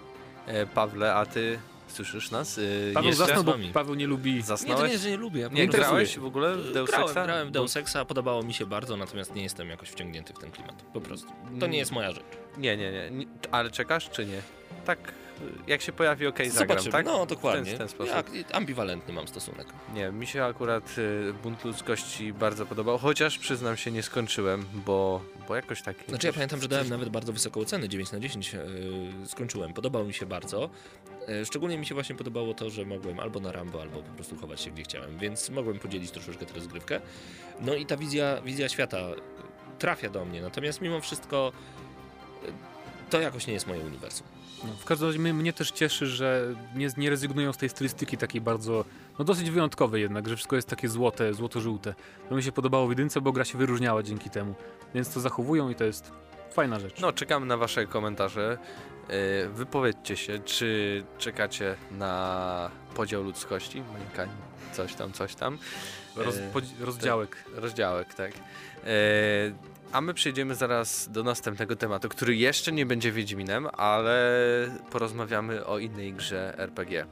e, 0.46 0.66
Pawle, 0.68 1.16
a 1.16 1.26
ty 1.26 1.60
słyszysz 1.88 2.32
nas? 2.32 2.58
Y, 2.58 2.92
Paweł 2.94 3.10
jeszcze? 3.10 3.26
zasnął, 3.26 3.44
bo. 3.44 3.54
Paweł 3.74 3.96
nie 3.96 4.08
lubi... 4.08 4.34
Nie, 4.34 4.42
to 4.42 4.48
Zasnąłeś? 4.48 4.92
nie, 4.92 4.98
że 4.98 5.10
nie 5.10 5.18
lubię. 5.18 5.50
Nie 5.52 5.68
grałeś 5.68 6.18
w 6.20 6.26
ogóle 6.26 6.56
w 6.56 6.74
Deus 6.74 6.90
grałem, 6.90 7.08
Exa? 7.08 7.24
grałem 7.26 7.48
w 7.48 7.52
Deus 7.52 7.78
Exa, 7.78 7.98
podobało 8.08 8.44
mi 8.44 8.54
się 8.54 8.66
bardzo, 8.66 8.98
natomiast 8.98 9.36
nie 9.36 9.44
jestem 9.44 9.70
jakoś 9.70 9.90
wciągnięty 9.90 10.34
w 10.34 10.40
ten 10.40 10.52
klimat. 10.52 10.84
Po 10.94 11.02
prostu. 11.02 11.28
To 11.60 11.68
nie 11.68 11.78
jest 11.78 11.92
moja 11.92 12.12
rzecz. 12.12 12.24
Nie, 12.58 12.78
nie, 12.78 12.92
nie. 13.12 13.26
Ale 13.52 13.72
czekasz 13.72 14.10
czy 14.10 14.26
nie? 14.26 14.42
Tak, 14.86 15.00
jak 15.68 15.82
się 15.82 15.92
pojawi, 15.92 16.28
okej, 16.28 16.50
zagram, 16.50 16.68
Zobaczymy. 16.68 16.92
tak? 16.92 17.06
No, 17.06 17.26
W 17.26 17.30
dokładnie. 17.30 17.66
ten, 17.66 17.76
w 17.76 17.78
ten 17.78 17.90
sposób. 17.90 18.16
Jak, 18.16 18.56
ambiwalentny 18.56 19.14
mam 19.14 19.28
stosunek. 19.28 19.68
Nie, 19.94 20.12
mi 20.12 20.28
się 20.28 20.44
akurat 20.44 20.96
y, 20.98 21.34
Bunt 21.44 21.66
Ludzkości 21.66 22.34
bardzo 22.34 22.66
podobał, 22.66 22.98
chociaż 22.98 23.38
przyznam 23.38 23.78
się 23.78 23.92
nie 23.92 24.04
skończyłem, 24.04 24.66
bo, 24.86 25.22
bo 25.48 25.56
jakoś 25.56 25.82
tak... 25.82 25.96
Znaczy 26.08 26.28
ja 26.28 26.34
pamiętam, 26.34 26.62
że 26.62 26.68
dałem 26.68 26.90
nawet 26.90 27.10
bardzo 27.10 27.34
wysoką 27.34 27.60
ocenę, 27.60 27.90
9 27.90 28.12
na 28.12 28.20
10 28.20 28.54
yy, 28.54 28.62
skończyłem. 29.28 29.74
Podobał 29.74 30.06
mi 30.06 30.14
się 30.14 30.26
bardzo. 30.26 30.70
Yy, 31.28 31.46
szczególnie 31.46 31.78
mi 31.78 31.86
się 31.86 31.96
właśnie 31.96 32.16
podobało 32.16 32.54
to, 32.54 32.70
że 32.70 32.86
mogłem 32.86 33.20
albo 33.20 33.40
na 33.40 33.52
Rambo, 33.52 33.82
albo 33.82 33.98
po 34.04 34.12
prostu 34.16 34.36
chować 34.38 34.62
się 34.62 34.72
gdzie 34.72 34.84
chciałem, 34.84 35.18
więc 35.18 35.50
mogłem 35.50 35.80
podzielić 35.80 36.12
troszeczkę 36.12 36.46
tę 36.46 36.54
rozgrywkę. 36.54 37.02
No 37.62 37.74
i 37.76 37.86
ta 37.86 37.98
wizja, 37.98 38.42
wizja 38.42 38.70
świata 38.70 38.98
trafia 39.80 40.10
do 40.10 40.26
mnie, 40.26 40.42
natomiast 40.42 40.82
mimo 40.82 41.02
wszystko 41.02 41.52
yy, 42.44 42.52
to 43.10 43.22
jakoś 43.22 43.48
nie 43.48 43.54
jest 43.54 43.68
moje 43.68 43.80
uniwersum. 43.82 44.28
No, 44.64 44.74
w 44.74 44.86
każdym 44.86 45.08
razie 45.08 45.20
mnie, 45.20 45.54
też 45.54 45.72
cieszy, 45.72 46.08
że 46.08 46.56
nie, 46.76 46.90
nie 46.98 47.10
rezygnują 47.10 47.54
z 47.54 47.58
tej 47.58 47.70
stylistyki 47.70 48.18
takiej 48.18 48.42
bardzo, 48.42 48.86
no 49.20 49.26
dosyć 49.26 49.52
wyjątkowej 49.52 50.02
jednak, 50.02 50.30
że 50.30 50.36
wszystko 50.36 50.56
jest 50.56 50.68
takie 50.68 50.90
złote, 50.90 51.34
złoto-żółte. 51.34 51.94
To 52.30 52.36
mi 52.36 52.44
się 52.44 52.52
podobało 52.52 52.88
w 52.88 52.90
jedynce, 52.90 53.22
bo 53.22 53.32
gra 53.32 53.46
się 53.46 53.58
wyróżniała 53.58 54.04
dzięki 54.04 54.30
temu, 54.30 54.56
więc 54.96 55.10
to 55.14 55.20
zachowują 55.20 55.70
i 55.70 55.76
to 55.76 55.84
jest 55.84 56.12
fajna 56.54 56.80
rzecz. 56.80 57.00
No, 57.02 57.14
czekamy 57.14 57.46
na 57.46 57.58
wasze 57.58 57.86
komentarze. 57.88 58.58
E, 59.10 59.50
Wypowiedzcie 59.50 60.18
się, 60.18 60.40
czy 60.40 61.04
czekacie 61.18 61.76
na 61.92 62.72
podział 62.96 63.24
ludzkości, 63.24 63.82
Mankind, 63.82 64.38
coś 64.74 64.94
tam, 64.96 65.12
coś 65.14 65.36
tam. 65.36 65.58
Roz, 66.16 66.38
E, 66.38 66.52
podzi- 66.54 66.74
rozdziałek. 66.86 67.44
Rozdziałek, 67.56 68.14
tak. 68.14 68.32
E, 68.32 68.88
a 69.92 70.02
my 70.02 70.14
przejdziemy 70.14 70.56
zaraz 70.56 71.10
do 71.12 71.24
następnego 71.24 71.76
tematu, 71.76 72.10
który 72.10 72.36
jeszcze 72.36 72.72
nie 72.72 72.86
będzie 72.86 73.12
Wiedźminem, 73.12 73.68
ale 73.74 74.38
porozmawiamy 74.92 75.66
o 75.66 75.80
innej 75.80 76.14
grze 76.14 76.54
RPG. 76.58 77.06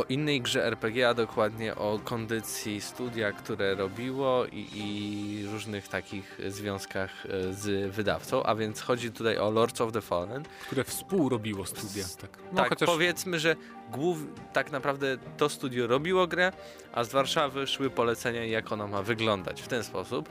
O 0.00 0.04
innej 0.08 0.40
grze 0.40 0.64
RPG, 0.64 1.08
a 1.08 1.14
dokładnie 1.14 1.74
o 1.74 2.00
kondycji 2.04 2.80
studia, 2.80 3.32
które 3.32 3.74
robiło 3.74 4.46
i, 4.46 4.66
i 4.74 5.46
różnych 5.52 5.88
takich 5.88 6.40
związkach 6.48 7.26
e, 7.26 7.52
z 7.52 7.94
wydawcą, 7.94 8.42
a 8.42 8.54
więc 8.54 8.80
chodzi 8.80 9.12
tutaj 9.12 9.38
o 9.38 9.50
Lords 9.50 9.80
of 9.80 9.92
the 9.92 10.00
Fallen. 10.00 10.42
które 10.66 10.84
współrobiło 10.84 11.66
studia. 11.66 12.04
Tak, 12.20 12.30
no, 12.52 12.56
tak, 12.56 12.68
chociaż 12.68 12.88
powiedzmy, 12.88 13.40
że 13.40 13.56
głów... 13.90 14.18
tak 14.52 14.72
naprawdę 14.72 15.18
to 15.36 15.48
studio 15.48 15.86
robiło 15.86 16.26
grę, 16.26 16.52
a 16.92 17.04
z 17.04 17.12
Warszawy 17.12 17.66
szły 17.66 17.90
polecenia, 17.90 18.44
jak 18.44 18.72
ona 18.72 18.86
ma 18.86 19.02
wyglądać 19.02 19.62
w 19.62 19.68
ten 19.68 19.84
sposób. 19.84 20.28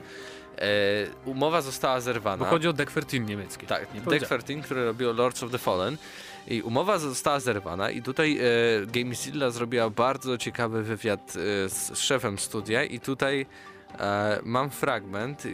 E, 0.58 0.66
umowa 1.24 1.62
została 1.62 2.00
zerwana. 2.00 2.44
bo 2.44 2.50
chodzi 2.50 2.68
o 2.68 2.72
Deck 2.72 2.90
13 2.90 3.20
niemieckie. 3.20 3.66
Tak, 3.66 3.80
nie 3.80 4.00
Deck 4.00 4.04
powiedziałem. 4.04 4.42
13, 4.42 4.64
które 4.64 4.84
robiło 4.84 5.12
Lords 5.12 5.42
of 5.42 5.50
the 5.50 5.58
Fallen. 5.58 5.96
I 6.50 6.62
umowa 6.62 6.98
została 6.98 7.40
zerwana 7.40 7.90
i 7.90 8.02
tutaj 8.02 8.38
e, 8.38 8.42
Gamezilla 8.86 9.50
zrobiła 9.50 9.90
bardzo 9.90 10.38
ciekawy 10.38 10.82
wywiad 10.82 11.36
e, 11.36 11.68
z 11.68 11.98
szefem 11.98 12.38
studia 12.38 12.84
i 12.84 13.00
tutaj 13.00 13.46
e, 13.98 14.40
mam 14.44 14.70
fragment, 14.70 15.46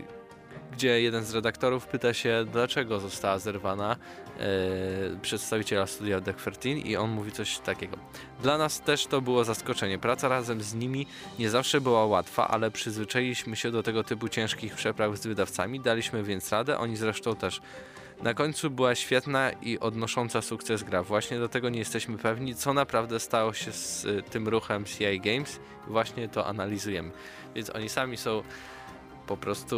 gdzie 0.72 1.02
jeden 1.02 1.24
z 1.24 1.34
redaktorów 1.34 1.86
pyta 1.86 2.14
się, 2.14 2.44
dlaczego 2.52 3.00
została 3.00 3.38
zerwana 3.38 3.96
e, 4.40 4.46
przedstawiciela 5.22 5.86
studia 5.86 6.20
13 6.20 6.70
i 6.70 6.96
on 6.96 7.10
mówi 7.10 7.32
coś 7.32 7.58
takiego. 7.58 7.96
Dla 8.42 8.58
nas 8.58 8.80
też 8.80 9.06
to 9.06 9.20
było 9.20 9.44
zaskoczenie. 9.44 9.98
Praca 9.98 10.28
razem 10.28 10.62
z 10.62 10.74
nimi 10.74 11.06
nie 11.38 11.50
zawsze 11.50 11.80
była 11.80 12.06
łatwa, 12.06 12.48
ale 12.48 12.70
przyzwyczailiśmy 12.70 13.56
się 13.56 13.70
do 13.70 13.82
tego 13.82 14.04
typu 14.04 14.28
ciężkich 14.28 14.74
przepraw 14.74 15.16
z 15.18 15.26
wydawcami, 15.26 15.80
daliśmy 15.80 16.22
więc 16.22 16.52
radę, 16.52 16.78
oni 16.78 16.96
zresztą 16.96 17.36
też. 17.36 17.60
Na 18.22 18.34
końcu 18.34 18.70
była 18.70 18.94
świetna 18.94 19.50
i 19.50 19.78
odnosząca 19.78 20.42
sukces 20.42 20.82
gra. 20.82 21.02
Właśnie 21.02 21.38
do 21.38 21.48
tego 21.48 21.68
nie 21.68 21.78
jesteśmy 21.78 22.18
pewni, 22.18 22.54
co 22.54 22.74
naprawdę 22.74 23.20
stało 23.20 23.52
się 23.52 23.72
z 23.72 24.04
y, 24.04 24.22
tym 24.30 24.48
ruchem 24.48 24.84
CI 24.84 25.20
Games 25.20 25.60
właśnie 25.86 26.28
to 26.28 26.46
analizujemy. 26.46 27.10
Więc 27.54 27.70
oni 27.70 27.88
sami 27.88 28.16
są 28.16 28.42
po 29.26 29.36
prostu 29.36 29.76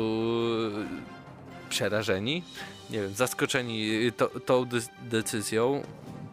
y, 1.68 1.68
przerażeni, 1.70 2.42
nie 2.90 3.00
wiem, 3.00 3.14
zaskoczeni 3.14 4.06
y, 4.06 4.12
to, 4.12 4.40
tą 4.40 4.66
decyzją. 5.02 5.82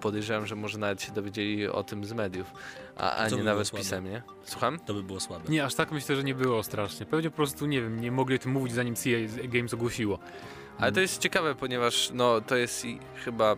Podejrzewam, 0.01 0.45
że 0.47 0.55
może 0.55 0.77
nawet 0.77 1.01
się 1.01 1.11
dowiedzieli 1.11 1.67
o 1.67 1.83
tym 1.83 2.05
z 2.05 2.13
mediów, 2.13 2.51
a, 2.97 3.15
a 3.15 3.23
nie 3.23 3.29
by 3.29 3.35
było 3.35 3.43
nawet 3.43 3.67
słabe. 3.67 3.83
pisemnie. 3.83 4.21
Słucham? 4.43 4.79
To 4.79 4.93
by 4.93 5.03
było 5.03 5.19
słabe. 5.19 5.49
Nie, 5.49 5.65
aż 5.65 5.75
tak 5.75 5.91
myślę, 5.91 6.15
że 6.15 6.23
nie 6.23 6.35
było 6.35 6.63
strasznie. 6.63 7.05
Pewnie 7.05 7.29
po 7.29 7.35
prostu, 7.35 7.65
nie 7.65 7.81
wiem, 7.81 8.01
nie 8.01 8.11
mogli 8.11 8.35
o 8.35 8.39
tym 8.39 8.51
mówić 8.51 8.73
zanim 8.73 8.95
CA 8.95 9.09
Games 9.43 9.73
ogłosiło. 9.73 10.19
Ale 10.77 10.91
to 10.91 10.99
jest 10.99 11.21
ciekawe, 11.21 11.55
ponieważ 11.55 12.11
no 12.13 12.41
to 12.41 12.55
jest 12.55 12.85
i 12.85 12.99
chyba. 13.25 13.55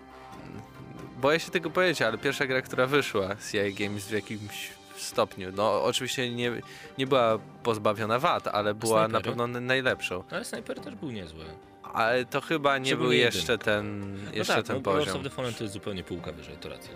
Boję 1.21 1.39
się 1.39 1.51
tego 1.51 1.69
powiedzieć, 1.69 2.01
ale 2.01 2.17
pierwsza 2.17 2.45
gra, 2.45 2.61
która 2.61 2.85
wyszła 2.85 3.35
z 3.39 3.55
EA 3.55 3.71
Games 3.79 4.07
w 4.07 4.11
jakimś 4.11 4.69
stopniu. 4.95 5.51
No 5.55 5.83
oczywiście 5.83 6.31
nie, 6.35 6.51
nie 6.97 7.07
była 7.07 7.39
pozbawiona 7.63 8.19
wad, 8.19 8.47
ale 8.47 8.73
była 8.73 9.07
na 9.07 9.21
pewno 9.21 9.47
najlepszą. 9.47 10.23
Ale 10.31 10.45
Sniper 10.45 10.79
też 10.79 10.95
był 10.95 11.11
niezły. 11.11 11.45
Ale 11.83 12.25
to 12.25 12.41
chyba 12.41 12.77
nie 12.77 12.95
był 12.95 13.11
jeszcze 13.11 13.57
ten, 13.57 14.17
jeszcze 14.33 14.53
no 14.53 14.57
tak, 14.57 14.67
ten 14.67 14.81
no, 14.85 14.91
Lords 14.91 15.05
poziom. 15.05 15.17
of 15.17 15.23
the 15.23 15.29
Fallen 15.29 15.53
to 15.53 15.63
jest 15.63 15.73
zupełnie 15.73 16.03
półka 16.03 16.31
wyżej, 16.31 16.57
to 16.57 16.69
racja. 16.69 16.93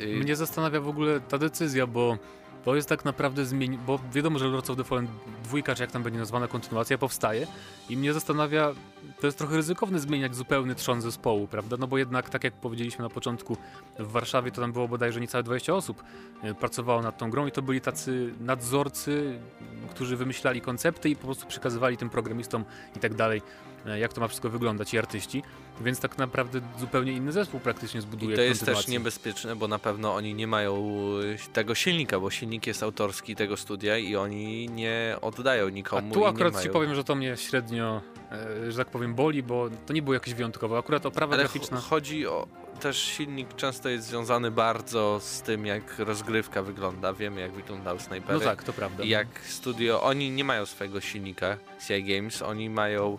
Y, 0.00 0.06
Mnie 0.06 0.36
zastanawia 0.36 0.80
w 0.80 0.88
ogóle 0.88 1.20
ta 1.20 1.38
decyzja, 1.38 1.86
bo 1.86 2.18
to 2.64 2.76
jest 2.76 2.88
tak 2.88 3.04
naprawdę 3.04 3.44
zmień... 3.44 3.78
bo 3.86 4.00
wiadomo, 4.12 4.38
że 4.38 4.46
Lords 4.46 4.70
of 4.70 4.76
the 4.76 4.84
Fallen 4.84 5.06
dwójka, 5.44 5.74
czy 5.74 5.82
jak 5.82 5.92
tam 5.92 6.02
będzie 6.02 6.18
nazwana 6.18 6.48
kontynuacja, 6.48 6.98
powstaje 6.98 7.46
i 7.88 7.96
mnie 7.96 8.12
zastanawia, 8.12 8.74
to 9.20 9.26
jest 9.26 9.38
trochę 9.38 9.56
ryzykowne 9.56 9.98
zmieniać 9.98 10.34
zupełny 10.34 10.74
trzon 10.74 11.00
zespołu, 11.00 11.46
prawda? 11.46 11.76
No 11.80 11.86
bo 11.86 11.98
jednak, 11.98 12.30
tak 12.30 12.44
jak 12.44 12.54
powiedzieliśmy 12.54 13.02
na 13.02 13.08
początku, 13.08 13.56
w 13.98 14.12
Warszawie 14.12 14.50
to 14.50 14.60
tam 14.60 14.72
było 14.72 14.88
bodajże 14.88 15.20
niecałe 15.20 15.44
20 15.44 15.74
osób 15.74 16.02
e, 16.42 16.54
pracowało 16.54 17.02
nad 17.02 17.18
tą 17.18 17.30
grą 17.30 17.46
i 17.46 17.52
to 17.52 17.62
byli 17.62 17.80
tacy 17.80 18.34
nadzorcy, 18.40 19.38
którzy 19.90 20.16
wymyślali 20.16 20.60
koncepty 20.60 21.10
i 21.10 21.16
po 21.16 21.24
prostu 21.24 21.46
przekazywali 21.46 21.96
tym 21.96 22.10
programistom 22.10 22.64
i 22.96 23.00
tak 23.00 23.14
dalej, 23.14 23.42
jak 23.98 24.12
to 24.12 24.20
ma 24.20 24.28
wszystko 24.28 24.50
wyglądać 24.50 24.94
i 24.94 24.98
artyści, 24.98 25.42
więc 25.80 26.00
tak 26.00 26.18
naprawdę 26.18 26.60
zupełnie 26.80 27.12
inny 27.12 27.32
zespół 27.32 27.60
praktycznie 27.60 28.00
zbuduje 28.00 28.32
I 28.32 28.36
to 28.36 28.42
jest 28.42 28.64
też 28.64 28.88
niebezpieczne, 28.88 29.56
bo 29.56 29.68
na 29.68 29.78
pewno 29.78 30.14
oni 30.14 30.34
nie 30.34 30.46
mają 30.46 30.76
y, 31.22 31.52
tego 31.52 31.74
silnika, 31.74 32.20
bo 32.20 32.30
silnik 32.30 32.66
jest 32.66 32.82
autorski 32.82 33.36
tego 33.36 33.56
studia 33.56 33.98
i 33.98 34.16
oni 34.16 34.68
nie 34.68 35.16
oddają 35.20 35.66
A 35.66 35.70
nikomu. 35.70 36.14
tu 36.14 36.20
i 36.20 36.24
akurat 36.24 36.54
nie 36.54 36.60
ci 36.60 36.68
mają... 36.68 36.72
powiem, 36.72 36.94
że 36.94 37.04
to 37.04 37.14
mnie 37.14 37.36
średnio, 37.36 38.00
e, 38.32 38.72
że 38.72 38.78
tak 38.78 38.88
powiem, 38.90 39.14
boli, 39.14 39.42
bo 39.42 39.68
to 39.86 39.92
nie 39.92 40.02
było 40.02 40.14
jakieś 40.14 40.34
wyjątkowe. 40.34 40.78
Akurat 40.78 41.06
oprawa 41.06 41.34
Ale 41.34 41.42
graficzna. 41.42 41.80
ch- 41.80 41.84
chodzi 41.84 42.26
o. 42.26 42.46
Też 42.80 42.96
silnik 43.02 43.54
często 43.56 43.88
jest 43.88 44.06
związany 44.06 44.50
bardzo 44.50 45.20
z 45.20 45.42
tym, 45.42 45.66
jak 45.66 45.98
rozgrywka 45.98 46.62
wygląda. 46.62 47.12
Wiemy, 47.12 47.40
jak 47.40 47.52
wyglądały 47.52 48.00
snajpery. 48.00 48.38
No 48.38 48.44
tak, 48.44 48.62
to 48.62 48.72
prawda. 48.72 49.04
I 49.04 49.08
jak 49.08 49.26
studio. 49.44 50.02
Oni 50.02 50.30
nie 50.30 50.44
mają 50.44 50.66
swojego 50.66 51.00
silnika 51.00 51.56
CI 51.88 52.04
Games, 52.04 52.42
oni 52.42 52.70
mają 52.70 53.18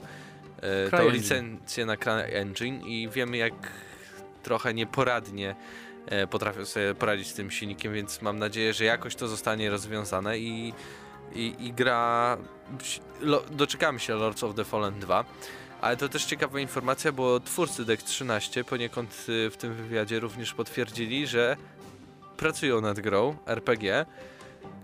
e, 0.62 0.90
tą 0.90 1.10
licencję 1.10 1.86
na 1.86 1.98
CryEngine 1.98 2.88
i 2.88 3.10
wiemy, 3.10 3.38
jak 3.38 3.54
trochę 4.44 4.74
nieporadnie 4.74 5.56
e, 6.06 6.28
potrafią 6.28 6.66
sobie 6.66 6.96
poradzić 6.96 7.28
z 7.28 7.34
tym 7.34 7.52
silnikiem, 7.52 7.94
więc 7.94 8.22
mam 8.22 8.40
nadzieję, 8.40 8.74
że 8.74 8.86
jakoś 8.86 9.16
to 9.16 9.28
zostanie 9.28 9.70
rozwiązane 9.70 10.40
i, 10.40 10.74
i, 11.34 11.56
i 11.60 11.74
gra. 11.74 12.38
Lo, 13.22 13.44
doczekamy 13.52 14.00
się 14.00 14.16
Lords 14.16 14.44
of 14.44 14.56
the 14.56 14.66
Fallen 14.66 15.00
2. 15.00 15.26
Ale 15.82 15.98
to 15.98 16.10
też 16.10 16.26
ciekawa 16.26 16.60
informacja, 16.60 17.12
bo 17.12 17.40
twórcy 17.40 17.86
Deck 17.86 18.04
13 18.04 18.64
poniekąd 18.64 19.26
y, 19.30 19.50
w 19.50 19.58
tym 19.58 19.74
wywiadzie 19.74 20.20
również 20.20 20.54
potwierdzili, 20.54 21.28
że 21.28 21.58
pracują 22.38 22.82
nad 22.82 23.00
grą 23.00 23.38
RPG, 23.46 24.06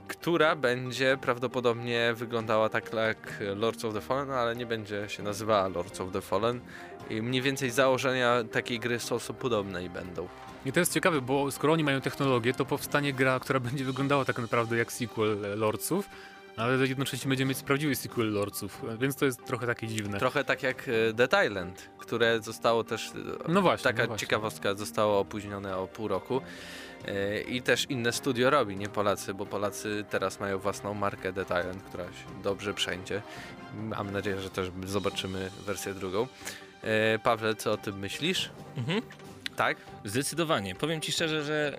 która 0.08 0.56
będzie 0.56 1.18
prawdopodobnie 1.22 2.14
wyglądała 2.16 2.70
tak 2.70 2.94
jak 2.94 3.40
Lords 3.56 3.86
of 3.86 3.94
the 3.94 4.02
Fallen, 4.02 4.32
ale 4.32 4.56
nie 4.56 4.66
będzie 4.66 5.10
się 5.10 5.24
nazywała 5.24 5.68
Lords 5.68 6.02
of 6.02 6.12
the 6.12 6.22
Fallen. 6.22 6.60
I 7.10 7.22
mniej 7.22 7.42
więcej 7.42 7.72
założenia 7.72 8.44
takiej 8.52 8.80
gry 8.80 9.00
są, 9.00 9.18
podobne 9.40 9.84
i 9.84 9.90
będą. 9.90 10.28
I 10.66 10.72
to 10.72 10.80
jest 10.80 10.94
ciekawe, 10.94 11.22
bo 11.22 11.52
skoro 11.52 11.74
oni 11.74 11.84
mają 11.84 12.02
technologię, 12.02 12.54
to 12.54 12.66
powstanie 12.66 13.14
gra, 13.14 13.40
która 13.40 13.60
będzie 13.60 13.86
wyglądała 13.86 14.26
tak 14.26 14.38
naprawdę 14.38 14.78
jak 14.78 14.92
sequel 14.92 15.60
Lordsów, 15.60 16.10
ale 16.58 16.88
jednocześnie 16.88 17.30
będziemy 17.30 17.50
mieć 17.50 17.64
prawdziwy 17.64 17.96
sequel 17.96 18.32
Lordsów, 18.34 18.82
więc 19.00 19.16
to 19.16 19.26
jest 19.26 19.46
trochę 19.46 19.68
takie 19.68 19.88
dziwne. 19.88 20.20
Trochę 20.20 20.44
tak 20.44 20.64
jak 20.64 20.88
e, 21.10 21.14
Dead 21.14 21.46
Island, 21.48 21.90
które 21.98 22.42
zostało 22.42 22.84
też. 22.84 23.10
e, 23.48 23.52
No 23.52 23.62
właśnie, 23.62 23.84
Taka 23.84 24.04
no 24.04 24.08
właśnie. 24.08 24.28
ciekawostka 24.28 24.76
zostało 24.76 25.20
opóźnione 25.20 25.78
o 25.78 25.88
pół 25.88 26.08
roku. 26.08 26.42
E, 27.08 27.42
I 27.42 27.62
też 27.62 27.86
inne 27.90 28.14
studio 28.14 28.50
robi, 28.50 28.78
nie 28.78 28.90
Polacy, 28.90 29.34
bo 29.34 29.46
Polacy 29.46 30.06
teraz 30.10 30.40
mają 30.40 30.60
własną 30.60 30.94
markę 30.94 31.30
Island, 31.30 31.84
która 31.84 32.04
się 32.04 32.42
dobrze 32.44 32.74
przejdzie. 32.74 33.22
Mam 33.76 34.12
nadzieję, 34.12 34.42
że 34.42 34.50
też 34.50 34.72
zobaczymy 34.86 35.50
wersję 35.66 35.94
drugą. 35.94 36.28
E, 36.84 37.20
Pawle, 37.20 37.56
co 37.56 37.72
o 37.72 37.78
tym 37.78 38.00
myślisz? 38.00 38.52
Mhm. 38.78 39.02
Tak? 39.56 39.78
Zdecydowanie. 40.06 40.76
Powiem 40.76 41.02
ci 41.02 41.12
szczerze, 41.12 41.44
że 41.44 41.78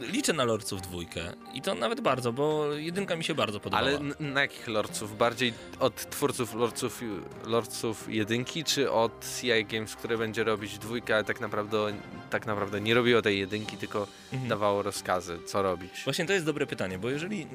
yy, 0.00 0.06
liczę 0.06 0.32
na 0.32 0.44
Lordsów 0.44 0.82
dwójkę. 0.82 1.20
I 1.54 1.62
to 1.62 1.74
nawet 1.74 2.00
bardzo, 2.00 2.32
bo 2.32 2.72
jedynka 2.72 3.16
mi 3.16 3.24
się 3.24 3.34
bardzo 3.34 3.60
podobała. 3.60 3.88
Ale 3.88 4.00
na 4.20 4.40
jakich 4.40 4.68
lordców? 4.68 5.18
Bardziej 5.18 5.52
od 5.80 6.10
twórców 6.10 6.54
lordców, 6.54 7.02
lordców 7.46 8.14
jedynki, 8.14 8.64
czy 8.64 8.90
od 8.90 9.26
CI 9.40 9.64
Games, 9.64 9.96
które 9.96 10.18
będzie 10.18 10.44
robić 10.44 10.78
dwójkę, 10.78 11.14
ale 11.14 11.24
tak 11.24 11.40
naprawdę, 11.40 11.94
tak 12.30 12.46
naprawdę 12.46 12.80
nie 12.80 12.94
robiło 12.94 13.22
tej 13.22 13.38
jedynki, 13.38 13.76
tylko 13.76 14.06
Mhm. 14.32 14.48
dawało 14.48 14.82
rozkazy, 14.82 15.38
co 15.46 15.62
robić. 15.62 15.92
Właśnie 16.04 16.26
to 16.26 16.32
jest 16.32 16.46
dobre 16.46 16.66
pytanie, 16.66 16.98
bo 16.98 17.10
jeżeli. 17.10 17.38
yy, 17.40 17.46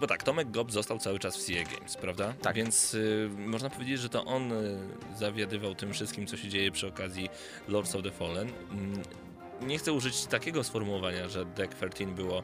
Bo 0.00 0.06
tak, 0.06 0.22
Tomek 0.22 0.50
Gob 0.50 0.72
został 0.72 0.98
cały 0.98 1.18
czas 1.18 1.36
w 1.36 1.46
CA 1.46 1.76
Games, 1.76 1.96
prawda? 1.96 2.32
Tak. 2.42 2.56
Więc 2.56 2.92
yy, 2.92 3.30
można 3.46 3.70
powiedzieć, 3.70 4.00
że 4.00 4.08
to 4.08 4.24
on 4.24 4.48
yy, 4.50 4.78
zawiadywał 5.18 5.74
tym 5.74 5.92
wszystkim, 5.92 6.26
co 6.26 6.36
się 6.36 6.48
dzieje 6.48 6.70
przy 6.72 6.86
okazji 6.86 7.28
Lords 7.68 7.94
of 7.94 8.02
the 8.02 8.10
Fallen. 8.10 8.48
Nie 9.62 9.78
chcę 9.78 9.92
użyć 9.92 10.26
takiego 10.26 10.64
sformułowania, 10.64 11.28
że 11.28 11.44
Deck 11.44 11.74
13 11.74 12.06
było 12.06 12.42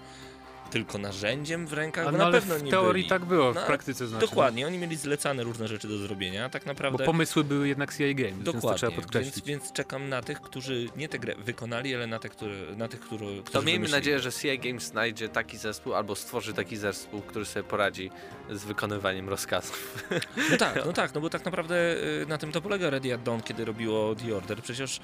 tylko 0.73 0.99
narzędziem 0.99 1.67
w 1.67 1.73
rękach, 1.73 2.03
A 2.07 2.07
bo 2.07 2.13
no, 2.13 2.19
na 2.19 2.25
ale 2.25 2.41
pewno 2.41 2.55
w 2.59 2.63
nie 2.63 2.71
teorii 2.71 3.03
byli. 3.03 3.09
tak 3.11 3.25
było, 3.25 3.53
w 3.53 3.55
No, 3.55 3.63
praktyce 3.67 4.07
znaczy. 4.09 4.27
Dokładnie, 4.27 4.67
oni 4.67 4.79
mieli 4.79 4.97
zlecane 4.97 5.43
różne 5.45 5.69
rzeczy 5.69 5.89
do 5.89 5.99
zrobienia, 5.99 6.49
tak 6.49 6.67
naprawdę... 6.67 6.99
bo 6.99 7.05
pomysły 7.05 7.45
były 7.45 7.69
jednak 7.69 7.95
CI 7.97 8.15
Games, 8.15 8.33
więc 8.35 8.45
to 8.45 8.53
Dokładnie, 8.53 8.79
trzeba 8.79 8.93
podkreślić. 8.93 9.35
więc, 9.35 9.47
więc 9.63 9.73
czekam 9.73 10.09
na 10.09 10.23
tych, 10.23 10.41
którzy 10.41 10.89
nie 10.97 11.09
tę 11.09 11.19
grę 11.19 11.35
wykonali, 11.39 11.95
ale 11.95 12.07
na, 12.07 12.19
te, 12.19 12.29
które, 12.29 12.55
na 12.77 12.89
tych, 12.89 13.01
które, 13.01 13.19
którzy 13.27 13.43
To 13.53 13.63
miejmy 13.63 13.73
wymyślili. 13.73 13.93
nadzieję, 13.93 14.21
że 14.21 14.33
CI 14.33 14.59
Games 14.59 14.83
znajdzie 14.83 15.29
taki 15.29 15.59
zespół 15.59 15.95
albo 15.95 16.17
stworzy 16.17 16.53
taki 16.55 16.77
zespół, 16.77 17.21
który 17.23 17.45
sobie 17.45 17.65
poradzi 17.65 18.11
z 18.51 18.65
wykonywaniem 18.65 19.29
rozkazów. 19.29 20.05
No 20.51 20.57
tak, 20.57 20.83
no 20.87 20.93
tak, 20.93 21.15
no 21.15 21.21
bo 21.21 21.31
tak 21.31 21.45
naprawdę 21.45 21.75
y, 22.23 22.27
na 22.29 22.39
tym 22.39 22.53
to 22.53 22.61
polega 22.61 22.91
Ready 22.91 23.15
at 23.15 23.23
Dawn, 23.23 23.41
kiedy 23.41 23.65
robiło 23.65 24.15
The 24.15 24.37
Order. 24.37 24.63
Przecież 24.63 24.97
y, 24.97 25.01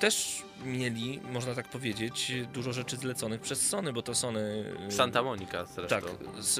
też 0.00 0.42
mieli, 0.64 1.20
można 1.32 1.54
tak 1.54 1.68
powiedzieć, 1.68 2.32
dużo 2.54 2.72
rzeczy 2.72 2.96
zleconych 2.96 3.40
przez 3.40 3.68
Sony, 3.68 3.92
bo 3.92 4.02
to 4.02 4.14
Sony... 4.14 4.63
Santa 4.88 5.22
Monica 5.22 5.64
zresztą. 5.64 6.00
Tak, 6.00 6.04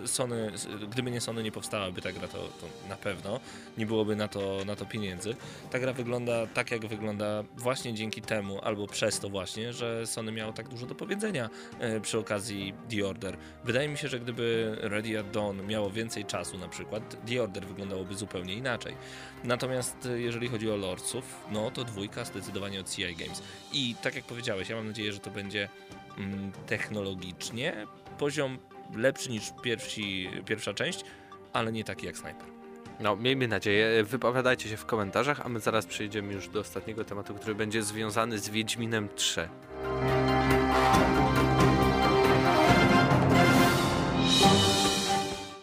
Sony, 0.06 0.52
gdyby 0.90 1.10
nie 1.10 1.20
Sony 1.20 1.42
nie 1.42 1.52
powstałaby 1.52 2.02
ta 2.02 2.12
gra, 2.12 2.28
to, 2.28 2.38
to 2.38 2.88
na 2.88 2.96
pewno 2.96 3.40
nie 3.78 3.86
byłoby 3.86 4.16
na 4.16 4.28
to, 4.28 4.58
na 4.66 4.76
to 4.76 4.86
pieniędzy. 4.86 5.36
Ta 5.70 5.78
gra 5.78 5.92
wygląda 5.92 6.46
tak, 6.46 6.70
jak 6.70 6.86
wygląda 6.86 7.44
właśnie 7.56 7.94
dzięki 7.94 8.22
temu, 8.22 8.60
albo 8.62 8.86
przez 8.86 9.20
to 9.20 9.28
właśnie, 9.28 9.72
że 9.72 10.06
Sony 10.06 10.32
miało 10.32 10.52
tak 10.52 10.68
dużo 10.68 10.86
do 10.86 10.94
powiedzenia 10.94 11.50
e, 11.78 12.00
przy 12.00 12.18
okazji 12.18 12.74
The 12.90 13.06
Order. 13.06 13.36
Wydaje 13.64 13.88
mi 13.88 13.98
się, 13.98 14.08
że 14.08 14.20
gdyby 14.20 14.76
Ready 14.80 15.18
at 15.18 15.30
Dawn 15.30 15.66
miało 15.66 15.90
więcej 15.90 16.24
czasu 16.24 16.58
na 16.58 16.68
przykład, 16.68 17.26
The 17.26 17.42
Order 17.42 17.66
wyglądałoby 17.66 18.14
zupełnie 18.14 18.54
inaczej. 18.54 18.94
Natomiast 19.44 20.06
e, 20.06 20.20
jeżeli 20.20 20.48
chodzi 20.48 20.70
o 20.70 20.76
Lordsów, 20.76 21.24
no 21.50 21.70
to 21.70 21.84
dwójka 21.84 22.24
zdecydowanie 22.24 22.80
od 22.80 22.90
CI 22.90 23.16
Games. 23.16 23.42
I 23.72 23.94
tak 24.02 24.16
jak 24.16 24.24
powiedziałeś, 24.24 24.68
ja 24.68 24.76
mam 24.76 24.86
nadzieję, 24.86 25.12
że 25.12 25.18
to 25.18 25.30
będzie 25.30 25.68
technologicznie 26.66 27.86
poziom 28.18 28.58
lepszy 28.96 29.30
niż 29.30 29.52
pierwsi, 29.62 30.30
pierwsza 30.46 30.74
część, 30.74 31.04
ale 31.52 31.72
nie 31.72 31.84
taki 31.84 32.06
jak 32.06 32.16
Sniper. 32.16 32.54
No, 33.00 33.16
miejmy 33.16 33.48
nadzieję. 33.48 34.04
Wypowiadajcie 34.04 34.68
się 34.68 34.76
w 34.76 34.86
komentarzach, 34.86 35.40
a 35.40 35.48
my 35.48 35.60
zaraz 35.60 35.86
przejdziemy 35.86 36.32
już 36.32 36.48
do 36.48 36.60
ostatniego 36.60 37.04
tematu, 37.04 37.34
który 37.34 37.54
będzie 37.54 37.82
związany 37.82 38.38
z 38.38 38.48
Wiedźminem 38.48 39.08
3. 39.14 39.48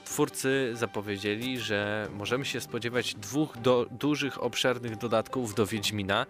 Twórcy 0.06 0.72
zapowiedzieli, 0.74 1.60
że 1.60 2.08
możemy 2.14 2.46
się 2.46 2.62
spodziewać 2.62 3.16
dwóch 3.16 3.58
do, 3.58 3.86
dużych, 3.92 4.44
obszernych 4.44 4.98
dodatków 4.98 5.56
do 5.56 5.66
Wiedźmina 5.66 6.26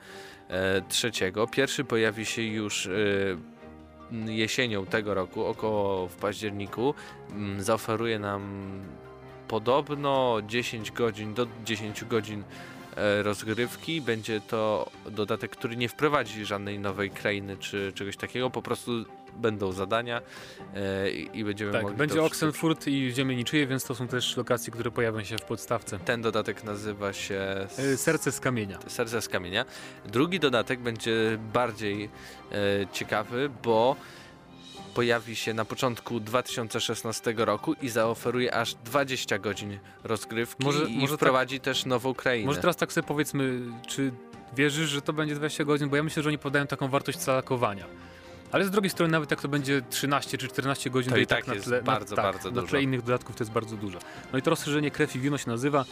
e, 0.47 0.81
trzeciego. 0.81 1.47
Pierwszy 1.47 1.83
pojawi 1.83 2.25
się 2.25 2.41
już 2.41 2.87
e, 2.87 2.91
jesienią 4.25 4.85
tego 4.85 5.13
roku, 5.13 5.45
około 5.45 6.07
w 6.07 6.15
październiku. 6.15 6.93
Mm, 7.31 7.63
Zaoferuje 7.63 8.19
nam 8.19 8.71
podobno 9.47 10.37
10 10.47 10.91
godzin, 10.91 11.33
do 11.33 11.47
10 11.65 12.05
godzin 12.05 12.43
rozgrywki. 13.21 14.01
Będzie 14.01 14.41
to 14.41 14.91
dodatek, 15.05 15.51
który 15.51 15.77
nie 15.77 15.89
wprowadzi 15.89 16.45
żadnej 16.45 16.79
nowej 16.79 17.09
krainy 17.09 17.57
czy 17.57 17.91
czegoś 17.95 18.17
takiego, 18.17 18.49
po 18.49 18.61
prostu 18.61 18.91
będą 19.35 19.71
zadania 19.71 20.21
e, 20.75 21.11
i 21.11 21.43
będziemy 21.43 21.71
Tak, 21.71 21.81
mogli 21.83 21.97
będzie 21.97 22.23
Oxenfurt 22.23 22.87
i 22.87 23.11
Ziemie 23.13 23.35
Niczyje, 23.35 23.67
więc 23.67 23.83
to 23.83 23.95
są 23.95 24.07
też 24.07 24.37
lokacje, 24.37 24.73
które 24.73 24.91
pojawią 24.91 25.23
się 25.23 25.37
w 25.37 25.41
podstawce. 25.41 25.99
Ten 25.99 26.21
dodatek 26.21 26.63
nazywa 26.63 27.13
się 27.13 27.67
E, 27.77 27.97
Serce 27.97 28.31
z 28.31 28.39
kamienia. 28.39 28.79
Serce 28.87 29.21
z 29.21 29.29
kamienia. 29.29 29.65
Drugi 30.05 30.39
dodatek 30.39 30.79
będzie 30.79 31.37
bardziej 31.53 32.09
e, 32.51 32.57
ciekawy, 32.91 33.49
bo 33.63 33.95
pojawi 34.93 35.35
się 35.35 35.53
na 35.53 35.65
początku 35.65 36.19
2016 36.19 37.33
roku 37.37 37.73
i 37.81 37.89
zaoferuje 37.89 38.53
aż 38.55 38.73
20 38.73 39.39
godzin 39.39 39.79
rozgrywki 40.03 40.63
Może- 40.63 40.85
i 40.85 40.97
może 40.97 41.07
tak- 41.13 41.19
wprowadzi 41.19 41.59
też 41.59 41.85
nową 41.85 42.13
krainę. 42.13 42.45
Może 42.45 42.61
teraz 42.61 42.75
tak 42.75 42.93
sobie 42.93 43.07
powiedzmy, 43.07 43.59
czy 43.87 44.11
wierzysz, 44.57 44.89
że 44.89 45.01
to 45.01 45.13
będzie 45.13 45.35
20 45.35 45.63
godzin? 45.65 45.89
Bo 45.89 45.95
ja 45.95 46.03
myślę, 46.03 46.23
że 46.23 46.29
oni 46.29 46.37
podają 46.37 46.67
taką 46.67 46.87
wartość 46.87 47.17
calakowania. 47.17 47.85
Ale 48.51 48.65
z 48.65 48.71
drugiej 48.71 48.89
strony, 48.89 49.11
nawet 49.11 49.31
jak 49.31 49.41
to 49.41 49.47
będzie 49.47 49.81
13 49.89 50.37
czy 50.37 50.47
14 50.47 50.89
godzin, 50.89 51.09
To 51.09 51.15
to, 51.15 51.21
i 51.21 51.27
tak, 51.27 51.37
tak 51.39 51.47
na 51.47 51.53
jest 51.53 51.65
tle, 51.65 51.81
bardzo, 51.83 52.15
na, 52.15 52.21
tak, 52.21 52.31
bardzo 52.33 52.49
na 52.49 52.55
dużo. 52.55 52.67
tle 52.67 52.81
innych 52.81 53.01
dodatków 53.01 53.35
to 53.35 53.43
jest 53.43 53.51
bardzo 53.51 53.77
dużo. 53.77 53.99
No 54.33 54.39
i 54.39 54.41
to 54.41 54.49
rozszerzenie 54.49 54.91
Krew 54.91 55.15
i 55.15 55.19
Wino 55.19 55.37
się 55.37 55.49
nazywa. 55.49 55.85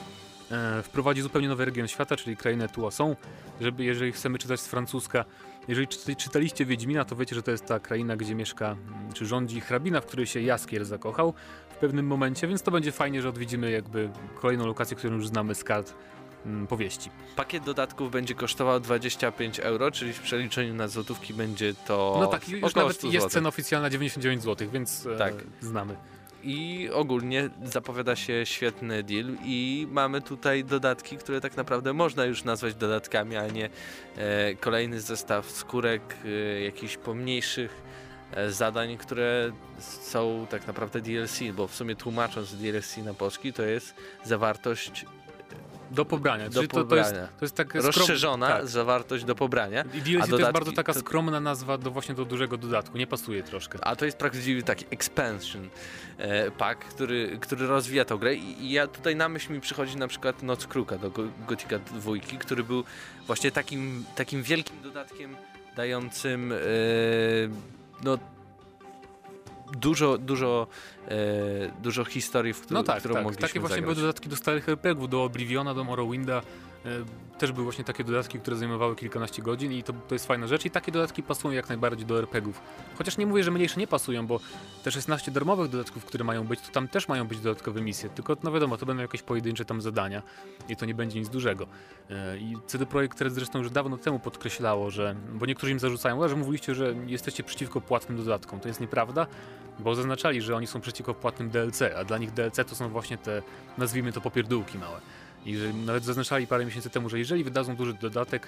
E, 0.52 0.84
wprowadzi 0.84 1.22
zupełnie 1.22 1.48
nowy 1.48 1.66
region 1.66 1.88
świata, 1.88 2.16
czyli 2.16 2.38
krainę 2.38 2.70
Tuason. 2.70 3.16
Żeby, 3.62 3.84
jeżeli 3.84 4.12
chcemy 4.12 4.40
czytać 4.40 4.60
z 4.60 4.68
francuska, 4.68 5.26
jeżeli 5.68 5.88
czyta- 5.88 6.16
czytaliście 6.16 6.66
Wiedźmina, 6.66 7.06
to 7.06 7.16
wiecie, 7.16 7.36
że 7.36 7.44
to 7.44 7.52
jest 7.52 7.66
ta 7.66 7.80
kraina, 7.80 8.18
gdzie 8.18 8.36
mieszka, 8.36 8.66
mm, 8.72 9.14
czy 9.14 9.26
rządzi 9.26 9.62
hrabina, 9.62 10.02
w 10.02 10.06
której 10.06 10.26
się 10.28 10.42
Jaskier 10.42 10.86
zakochał 10.86 11.34
w 11.70 11.76
pewnym 11.76 12.08
momencie, 12.08 12.48
więc 12.48 12.62
to 12.62 12.72
będzie 12.72 12.92
fajnie, 12.92 13.22
że 13.22 13.30
odwiedzimy 13.30 13.72
jakby 13.72 14.10
kolejną 14.42 14.66
lokację, 14.68 14.98
którą 14.98 15.16
już 15.16 15.28
znamy 15.28 15.56
z 15.56 15.64
kart 15.64 15.94
mm, 16.46 16.68
powieści. 16.68 17.10
Pakiet 17.36 17.64
dodatków 17.64 18.12
będzie 18.12 18.36
kosztował 18.36 18.80
25 18.80 19.60
euro, 19.60 19.92
czyli 19.92 20.14
w 20.14 20.20
przeliczeniu 20.22 20.74
na 20.74 20.88
złotówki 20.88 21.34
będzie 21.34 21.74
to 21.74 22.18
No 22.20 22.28
tak, 22.28 22.50
już 22.50 22.76
nawet 22.76 22.98
100 22.98 23.08
jest 23.08 23.28
cena 23.28 23.50
oficjalna 23.50 23.90
99 23.90 24.44
zł, 24.44 24.68
więc 24.74 25.06
e, 25.06 25.18
Tak. 25.18 25.34
znamy. 25.62 25.96
I 26.44 26.90
ogólnie 26.94 27.50
zapowiada 27.64 28.16
się 28.16 28.46
świetny 28.46 29.04
deal 29.04 29.26
i 29.44 29.88
mamy 29.92 30.22
tutaj 30.22 30.64
dodatki, 30.64 31.18
które 31.18 31.42
tak 31.42 31.58
naprawdę 31.58 31.94
można 31.94 32.26
już 32.26 32.44
nazwać 32.44 32.76
dodatkami, 32.76 33.38
a 33.38 33.48
nie 33.48 33.70
e, 34.18 34.56
kolejny 34.56 35.02
zestaw 35.02 35.52
skórek, 35.52 36.02
e, 36.26 36.62
jakichś 36.62 36.98
pomniejszych 36.98 37.82
e, 38.32 38.52
zadań, 38.52 38.98
które 38.98 39.52
są 39.80 40.48
tak 40.50 40.68
naprawdę 40.68 41.02
DLC, 41.02 41.40
bo 41.56 41.68
w 41.68 41.76
sumie 41.76 41.96
tłumacząc 41.96 42.56
DLC 42.56 42.98
na 42.98 43.14
polski 43.14 43.54
to 43.54 43.64
jest 43.64 43.96
zawartość 44.24 45.06
Do 45.92 46.06
pobrania. 46.06 46.50
do 46.50 46.54
Czyli 46.56 46.68
to, 46.68 46.84
to, 46.84 46.96
jest, 46.96 47.10
pobrania. 47.10 47.28
to 47.40 47.46
jest 47.46 47.56
tak 47.56 47.68
skrom- 47.74 47.86
Rozszerzona 47.86 48.48
Tak. 48.48 48.68
zawartość 48.68 49.24
do 49.24 49.36
pobrania. 49.36 49.82
I 49.94 50.02
DLC 50.02 50.04
to 50.04 50.10
jest 50.12 50.30
dodatki 50.30 50.54
bardzo 50.54 50.72
taka 50.72 50.94
skromna 50.94 51.40
nazwa 51.40 51.78
do 51.78 51.92
właśnie 51.92 52.16
do 52.16 52.26
dużego 52.26 52.58
dodatku, 52.58 52.98
nie 52.98 53.08
pasuje 53.08 53.44
troszkę. 53.44 53.80
A 53.86 53.96
to 53.96 54.06
jest 54.06 54.18
prawdziwy 54.18 54.64
taki 54.64 54.86
expansion 54.92 55.70
e, 56.18 56.52
pack, 56.52 56.86
który, 56.86 57.38
który 57.42 57.68
rozwija 57.68 58.06
tę 58.06 58.18
grę 58.18 58.36
I, 58.36 58.72
ja 58.72 58.88
tutaj 58.88 59.16
na 59.16 59.30
myśl 59.30 59.54
mi 59.54 59.62
przychodzi 59.62 59.98
na 59.98 60.08
przykład 60.08 60.44
Noc 60.44 60.68
Kruka 60.68 60.98
do 60.98 61.10
Go- 61.12 61.30
Gothica 61.48 61.80
2, 61.80 62.12
który 62.40 62.64
był 62.64 62.84
właśnie 63.28 63.52
takim, 63.52 64.06
takim 64.16 64.44
wielkim 64.44 64.82
dodatkiem 64.82 65.36
dającym 65.76 66.52
e, 66.52 66.56
no 68.04 68.18
dużo, 69.78 70.18
dużo, 70.18 70.68
e, 71.08 71.12
dużo 71.84 72.06
historii, 72.06 72.54
w 72.54 72.62
którą, 72.62 72.80
No 72.80 72.84
tak, 72.84 73.00
którą 73.00 73.14
tak. 73.14 73.24
mogliśmy 73.24 73.48
Takie 73.48 73.60
właśnie 73.60 73.76
zagrać. 73.76 73.96
były 73.96 74.08
dodatki 74.08 74.30
do 74.30 74.36
starych 74.36 74.70
RPGów, 74.70 75.10
do 75.10 75.24
Obliviona, 75.24 75.74
do 75.74 75.84
Morrowinda. 75.84 76.42
E, 76.86 76.90
też 77.40 77.52
były 77.52 77.64
właśnie 77.64 77.84
takie 77.84 78.04
dodatki, 78.04 78.40
które 78.40 78.58
zajmowały 78.58 78.96
kilkanaście 78.96 79.42
godzin 79.42 79.72
i 79.72 79.84
to, 79.84 79.94
to 80.08 80.16
jest 80.16 80.28
fajna 80.28 80.48
rzecz 80.48 80.66
i 80.66 80.72
takie 80.72 80.92
dodatki 80.92 81.24
pasują 81.24 81.54
jak 81.54 81.70
najbardziej 81.70 82.06
do 82.06 82.20
RPGów. 82.20 82.62
Chociaż 82.98 83.18
nie 83.18 83.26
mówię, 83.26 83.44
że 83.44 83.52
mniejsze 83.52 83.80
nie 83.80 83.88
pasują, 83.88 84.28
bo 84.28 84.40
te 84.84 84.92
16 84.92 85.32
darmowych 85.32 85.70
dodatków, 85.72 86.06
które 86.06 86.24
mają 86.24 86.48
być, 86.48 86.62
to 86.62 86.72
tam 86.72 86.88
też 86.88 87.08
mają 87.08 87.28
być 87.28 87.40
dodatkowe 87.40 87.82
misje, 87.82 88.10
tylko 88.10 88.38
no 88.44 88.52
wiadomo, 88.52 88.78
to 88.78 88.86
będą 88.86 89.02
jakieś 89.02 89.22
pojedyncze 89.22 89.66
tam 89.66 89.82
zadania 89.82 90.22
i 90.70 90.76
to 90.76 90.86
nie 90.86 90.94
będzie 90.96 91.20
nic 91.20 91.30
dużego. 91.30 91.68
E, 92.10 92.38
I 92.38 92.58
CD 92.68 92.86
Projekt 92.86 93.22
Red 93.22 93.34
zresztą 93.34 93.60
już 93.60 93.70
dawno 93.70 93.98
temu 93.98 94.20
podkreślało, 94.20 94.92
że, 94.92 95.16
bo 95.34 95.46
niektórzy 95.46 95.72
im 95.72 95.80
zarzucają, 95.80 96.24
"A, 96.24 96.28
że 96.28 96.36
mówiliście, 96.36 96.76
że 96.76 96.96
jesteście 97.08 97.44
przeciwko 97.44 97.82
płatnym 97.82 98.18
dodatkom. 98.18 98.60
To 98.60 98.68
jest 98.68 98.80
nieprawda, 98.82 99.28
bo 99.80 99.96
zaznaczali, 99.96 100.42
że 100.42 100.56
oni 100.56 100.68
są 100.68 100.82
przeciwko 100.82 101.14
płatnym 101.14 101.50
DLC, 101.50 101.82
a 101.82 102.04
dla 102.04 102.18
nich 102.18 102.32
DLC 102.32 102.56
to 102.70 102.76
są 102.76 102.90
właśnie 102.90 103.18
te, 103.18 103.42
nazwijmy 103.78 104.12
to 104.12 104.22
popierdółki 104.22 104.78
małe. 104.78 105.02
I 105.46 105.58
że 105.58 105.74
nawet 105.74 106.04
zaznaczali 106.04 106.48
parę 106.48 106.66
miesięcy 106.66 106.90
temu, 106.90 107.10
że 107.10 107.20
jeżeli 107.20 107.44
wydadzą 107.44 107.76
duży 107.76 107.94
dodatek, 107.94 108.48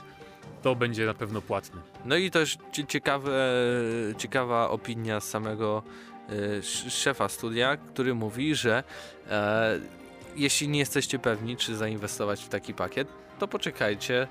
to 0.64 0.76
będzie 0.76 1.06
na 1.06 1.14
pewno 1.14 1.42
płatny. 1.42 1.82
No 2.06 2.16
i 2.16 2.32
też 2.32 2.58
cie- 2.72 2.86
ciekawe, 2.88 3.32
ciekawa 4.18 4.70
opinia 4.70 5.20
samego 5.20 5.84
e, 6.30 6.34
sz- 6.58 6.94
szefa 6.94 7.30
studia, 7.30 7.78
który 7.78 8.14
mówi, 8.14 8.56
że 8.56 8.84
e, 9.30 9.80
jeśli 10.36 10.68
nie 10.68 10.80
jesteście 10.80 11.20
pewni, 11.20 11.58
czy 11.58 11.76
zainwestować 11.76 12.44
w 12.44 12.50
taki 12.50 12.74
pakiet, 12.74 13.08
to 13.40 13.48
poczekajcie. 13.48 14.28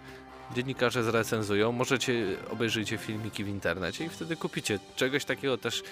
Dziennikarze 0.55 1.03
zrecenzują, 1.05 1.73
możecie 1.73 2.37
obejrzyjcie 2.51 2.99
filmiki 2.99 3.44
w 3.44 3.49
internecie 3.49 4.05
i 4.05 4.09
wtedy 4.09 4.37
kupicie. 4.37 4.79
Czegoś 4.96 5.25
takiego 5.25 5.59
też 5.59 5.83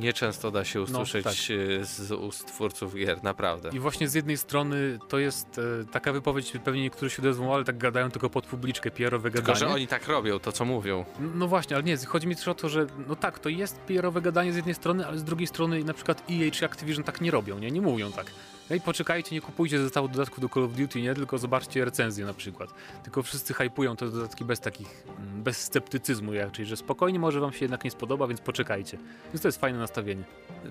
nieczęsto 0.00 0.50
da 0.50 0.64
się 0.64 0.82
usłyszeć 0.82 1.24
tak. 1.24 1.34
e, 1.80 1.84
z 1.84 2.12
ust 2.12 2.46
twórców 2.46 2.94
gier, 2.94 3.22
naprawdę. 3.22 3.70
I 3.72 3.78
właśnie 3.78 4.08
z 4.08 4.14
jednej 4.14 4.36
strony 4.36 4.98
to 5.08 5.18
jest 5.18 5.60
e, 5.82 5.84
taka 5.92 6.12
wypowiedź, 6.12 6.52
pewnie 6.64 6.82
niektórzy 6.82 7.10
się 7.10 7.22
odezwą, 7.22 7.54
ale 7.54 7.64
tak 7.64 7.78
gadają 7.78 8.10
tylko 8.10 8.30
pod 8.30 8.46
publiczkę, 8.46 8.90
PR-owe 8.90 9.30
Tylko, 9.30 9.46
gadanie. 9.46 9.68
że 9.68 9.74
oni 9.74 9.86
tak 9.86 10.08
robią, 10.08 10.38
to 10.38 10.52
co 10.52 10.64
mówią. 10.64 11.04
No 11.34 11.48
właśnie, 11.48 11.76
ale 11.76 11.82
nie, 11.82 11.96
chodzi 11.96 12.26
mi 12.26 12.36
też 12.36 12.48
o 12.48 12.54
to, 12.54 12.68
że 12.68 12.86
no 13.08 13.16
tak, 13.16 13.38
to 13.38 13.48
jest 13.48 13.80
PR-owe 13.80 14.20
gadanie 14.20 14.52
z 14.52 14.56
jednej 14.56 14.74
strony, 14.74 15.06
ale 15.06 15.18
z 15.18 15.24
drugiej 15.24 15.46
strony 15.46 15.84
na 15.84 15.94
przykład 15.94 16.22
EA 16.30 16.50
czy 16.50 16.64
Activision 16.64 17.04
tak 17.04 17.20
nie 17.20 17.30
robią, 17.30 17.58
nie, 17.58 17.70
nie 17.70 17.80
mówią 17.80 18.12
tak. 18.12 18.26
No 18.70 18.76
i 18.76 18.80
poczekajcie, 18.80 19.34
nie 19.34 19.40
kupujcie 19.40 19.78
zestawu 19.78 20.08
dodatków 20.08 20.40
do 20.40 20.48
Call 20.48 20.64
of 20.64 20.72
Duty, 20.72 21.02
nie? 21.02 21.14
Tylko 21.14 21.38
zobaczcie 21.38 21.84
recenzję 21.84 22.26
na 22.26 22.34
przykład. 22.34 22.70
Tylko 23.02 23.22
wszyscy 23.22 23.54
hypują 23.54 23.96
te 23.96 24.10
dodatki 24.10 24.44
bez 24.44 24.60
takich, 24.60 25.04
mm, 25.18 25.42
bez 25.42 25.58
sceptycyzmu 25.64 26.32
raczej, 26.32 26.66
że 26.66 26.76
spokojnie 26.76 27.18
może 27.18 27.40
wam 27.40 27.52
się 27.52 27.64
jednak 27.64 27.84
nie 27.84 27.90
spodoba, 27.90 28.26
więc 28.26 28.40
poczekajcie. 28.40 28.98
Więc 29.32 29.42
to 29.42 29.48
jest 29.48 29.60
fajne 29.60 29.78
nastawienie. 29.78 30.24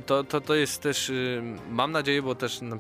To, 0.05 0.23
to, 0.23 0.41
to 0.41 0.55
jest 0.55 0.81
też, 0.81 1.09
y, 1.09 1.43
mam 1.69 1.91
nadzieję, 1.91 2.21
bo 2.21 2.35
też 2.35 2.59
no, 2.61 2.79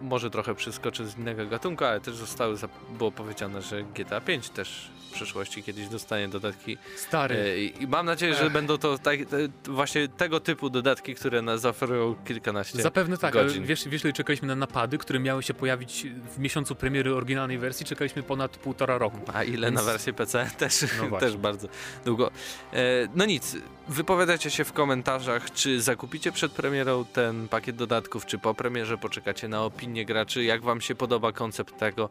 może 0.00 0.30
trochę 0.30 0.54
przeskoczę 0.54 1.06
z 1.06 1.18
innego 1.18 1.46
gatunku, 1.46 1.84
ale 1.84 2.00
też 2.00 2.14
zostały, 2.14 2.56
było 2.98 3.12
powiedziane, 3.12 3.62
że 3.62 3.82
GTA 3.82 4.20
5 4.20 4.50
też 4.50 4.90
przyszłości 5.16 5.62
kiedyś 5.62 5.88
dostanie 5.88 6.28
dodatki. 6.28 6.78
Stary, 6.96 7.36
E, 7.36 7.58
I 7.64 7.86
mam 7.86 8.06
nadzieję, 8.06 8.34
że 8.34 8.46
Ech. 8.46 8.52
będą 8.52 8.78
to 8.78 8.98
tak, 8.98 9.18
właśnie 9.64 10.08
tego 10.08 10.40
typu 10.40 10.70
dodatki, 10.70 11.14
które 11.14 11.42
nas 11.42 11.60
zaoferują 11.60 12.14
kilkanaście. 12.24 12.82
Zapewne 12.82 13.16
tak, 13.18 13.32
godzin. 13.34 13.58
ale 13.58 13.66
wiesz, 13.66 13.88
wiesz, 13.88 14.04
ile 14.04 14.12
czekaliśmy 14.12 14.48
na 14.48 14.56
napady, 14.56 14.98
które 14.98 15.18
miały 15.20 15.42
się 15.42 15.54
pojawić 15.54 16.06
w 16.36 16.38
miesiącu 16.38 16.74
premiery 16.74 17.14
oryginalnej 17.14 17.58
wersji? 17.58 17.86
Czekaliśmy 17.86 18.22
ponad 18.22 18.56
półtora 18.56 18.98
roku. 18.98 19.18
A 19.34 19.44
ile 19.44 19.70
na 19.70 19.80
Więc- 19.80 19.86
wersję 19.92 20.12
PC? 20.12 20.50
Też, 20.58 20.84
No 21.10 21.18
też 21.18 21.36
bardzo 21.36 21.68
długo. 22.04 22.30
E, 22.72 22.78
no 23.14 23.24
nic, 23.26 23.56
wypowiadajcie 23.88 24.50
się 24.50 24.64
w 24.64 24.72
komentarzach, 24.72 25.52
czy 25.52 25.80
zakupicie 25.82 26.32
przed 26.32 26.52
premierą 26.52 27.04
ten 27.04 27.48
pakiet 27.48 27.76
dodatków, 27.76 28.26
czy 28.26 28.38
po 28.38 28.54
premierze 28.54 28.98
poczekacie 28.98 29.48
na 29.48 29.64
opinię 29.64 30.04
graczy, 30.04 30.44
jak 30.44 30.62
wam 30.62 30.80
się 30.80 30.94
podoba 30.94 31.32
koncept 31.32 31.78
tego, 31.78 32.10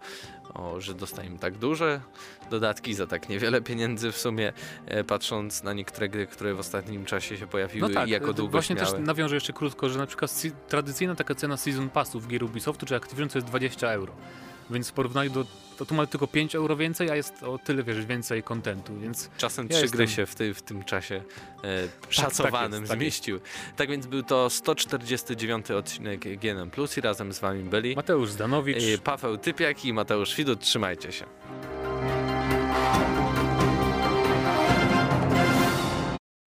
o, 0.56 0.82
że 0.82 0.94
dostajemy 0.94 1.40
tak 1.40 1.58
duże 1.58 2.02
dodatki 2.50 2.94
za 2.94 3.08
tak 3.08 3.30
niewiele 3.30 3.62
pieniędzy 3.62 4.12
w 4.12 4.18
sumie, 4.18 4.54
e, 4.86 5.04
patrząc 5.04 5.64
na 5.64 5.74
niektóre 5.74 6.10
gry, 6.10 6.28
które 6.28 6.54
w 6.54 6.60
ostatnim 6.60 7.06
czasie 7.06 7.38
się 7.38 7.48
pojawiły 7.48 7.88
No 7.90 7.94
tak, 7.94 8.08
i 8.08 8.12
jako 8.12 8.32
e, 8.32 8.34
długo 8.34 8.52
właśnie 8.52 8.76
miały. 8.76 8.92
też 8.92 9.00
nawiążę 9.00 9.36
jeszcze 9.36 9.54
krótko, 9.54 9.90
że 9.90 10.00
na 10.00 10.08
przykład 10.08 10.42
tradycyjna 10.68 11.16
taka 11.16 11.36
cena 11.36 11.58
Season 11.58 11.90
Passów 11.90 12.28
gier 12.28 12.44
Ubisoftu 12.44 12.86
czy 12.86 12.96
Activision 12.96 13.30
to 13.30 13.38
jest 13.38 13.48
20 13.48 13.92
euro. 13.92 14.14
Więc 14.70 14.90
w 14.90 14.94
porównaniu 14.94 15.30
do, 15.30 15.46
to 15.78 15.86
tu 15.86 15.96
mamy 15.96 16.08
tylko 16.08 16.28
5 16.28 16.56
euro 16.56 16.76
więcej, 16.76 17.10
a 17.10 17.16
jest 17.16 17.44
o 17.44 17.58
tyle, 17.58 17.84
wiesz, 17.84 18.06
więcej 18.06 18.44
kontentu, 18.44 19.00
więc 19.00 19.30
Czasem 19.38 19.68
Ja 19.70 19.78
trzy 19.78 19.88
gry 19.88 20.08
się 20.08 20.26
w, 20.26 20.36
ty, 20.36 20.54
w 20.54 20.62
tym 20.62 20.84
czasie 20.84 21.24
e, 21.64 21.88
szacowanym 22.10 22.72
tak 22.72 22.80
jest, 22.82 22.92
tak 22.92 23.00
zmieściły. 23.00 23.40
Tak 23.76 23.90
więc 23.90 24.08
był 24.08 24.24
to 24.24 24.50
149 24.50 25.72
odcinek 25.72 26.40
GNM 26.40 26.70
Plus 26.72 26.98
i 26.98 27.02
razem 27.02 27.34
z 27.34 27.40
wami 27.40 27.64
byli 27.64 27.96
Mateusz 27.96 28.30
Zdanowicz, 28.30 28.84
e, 28.84 28.98
Paweł 28.98 29.38
Typiak 29.38 29.86
i 29.86 29.94
Mateusz 29.94 30.36
Widut. 30.36 30.60
Trzymajcie 30.60 31.12
się. 31.12 31.26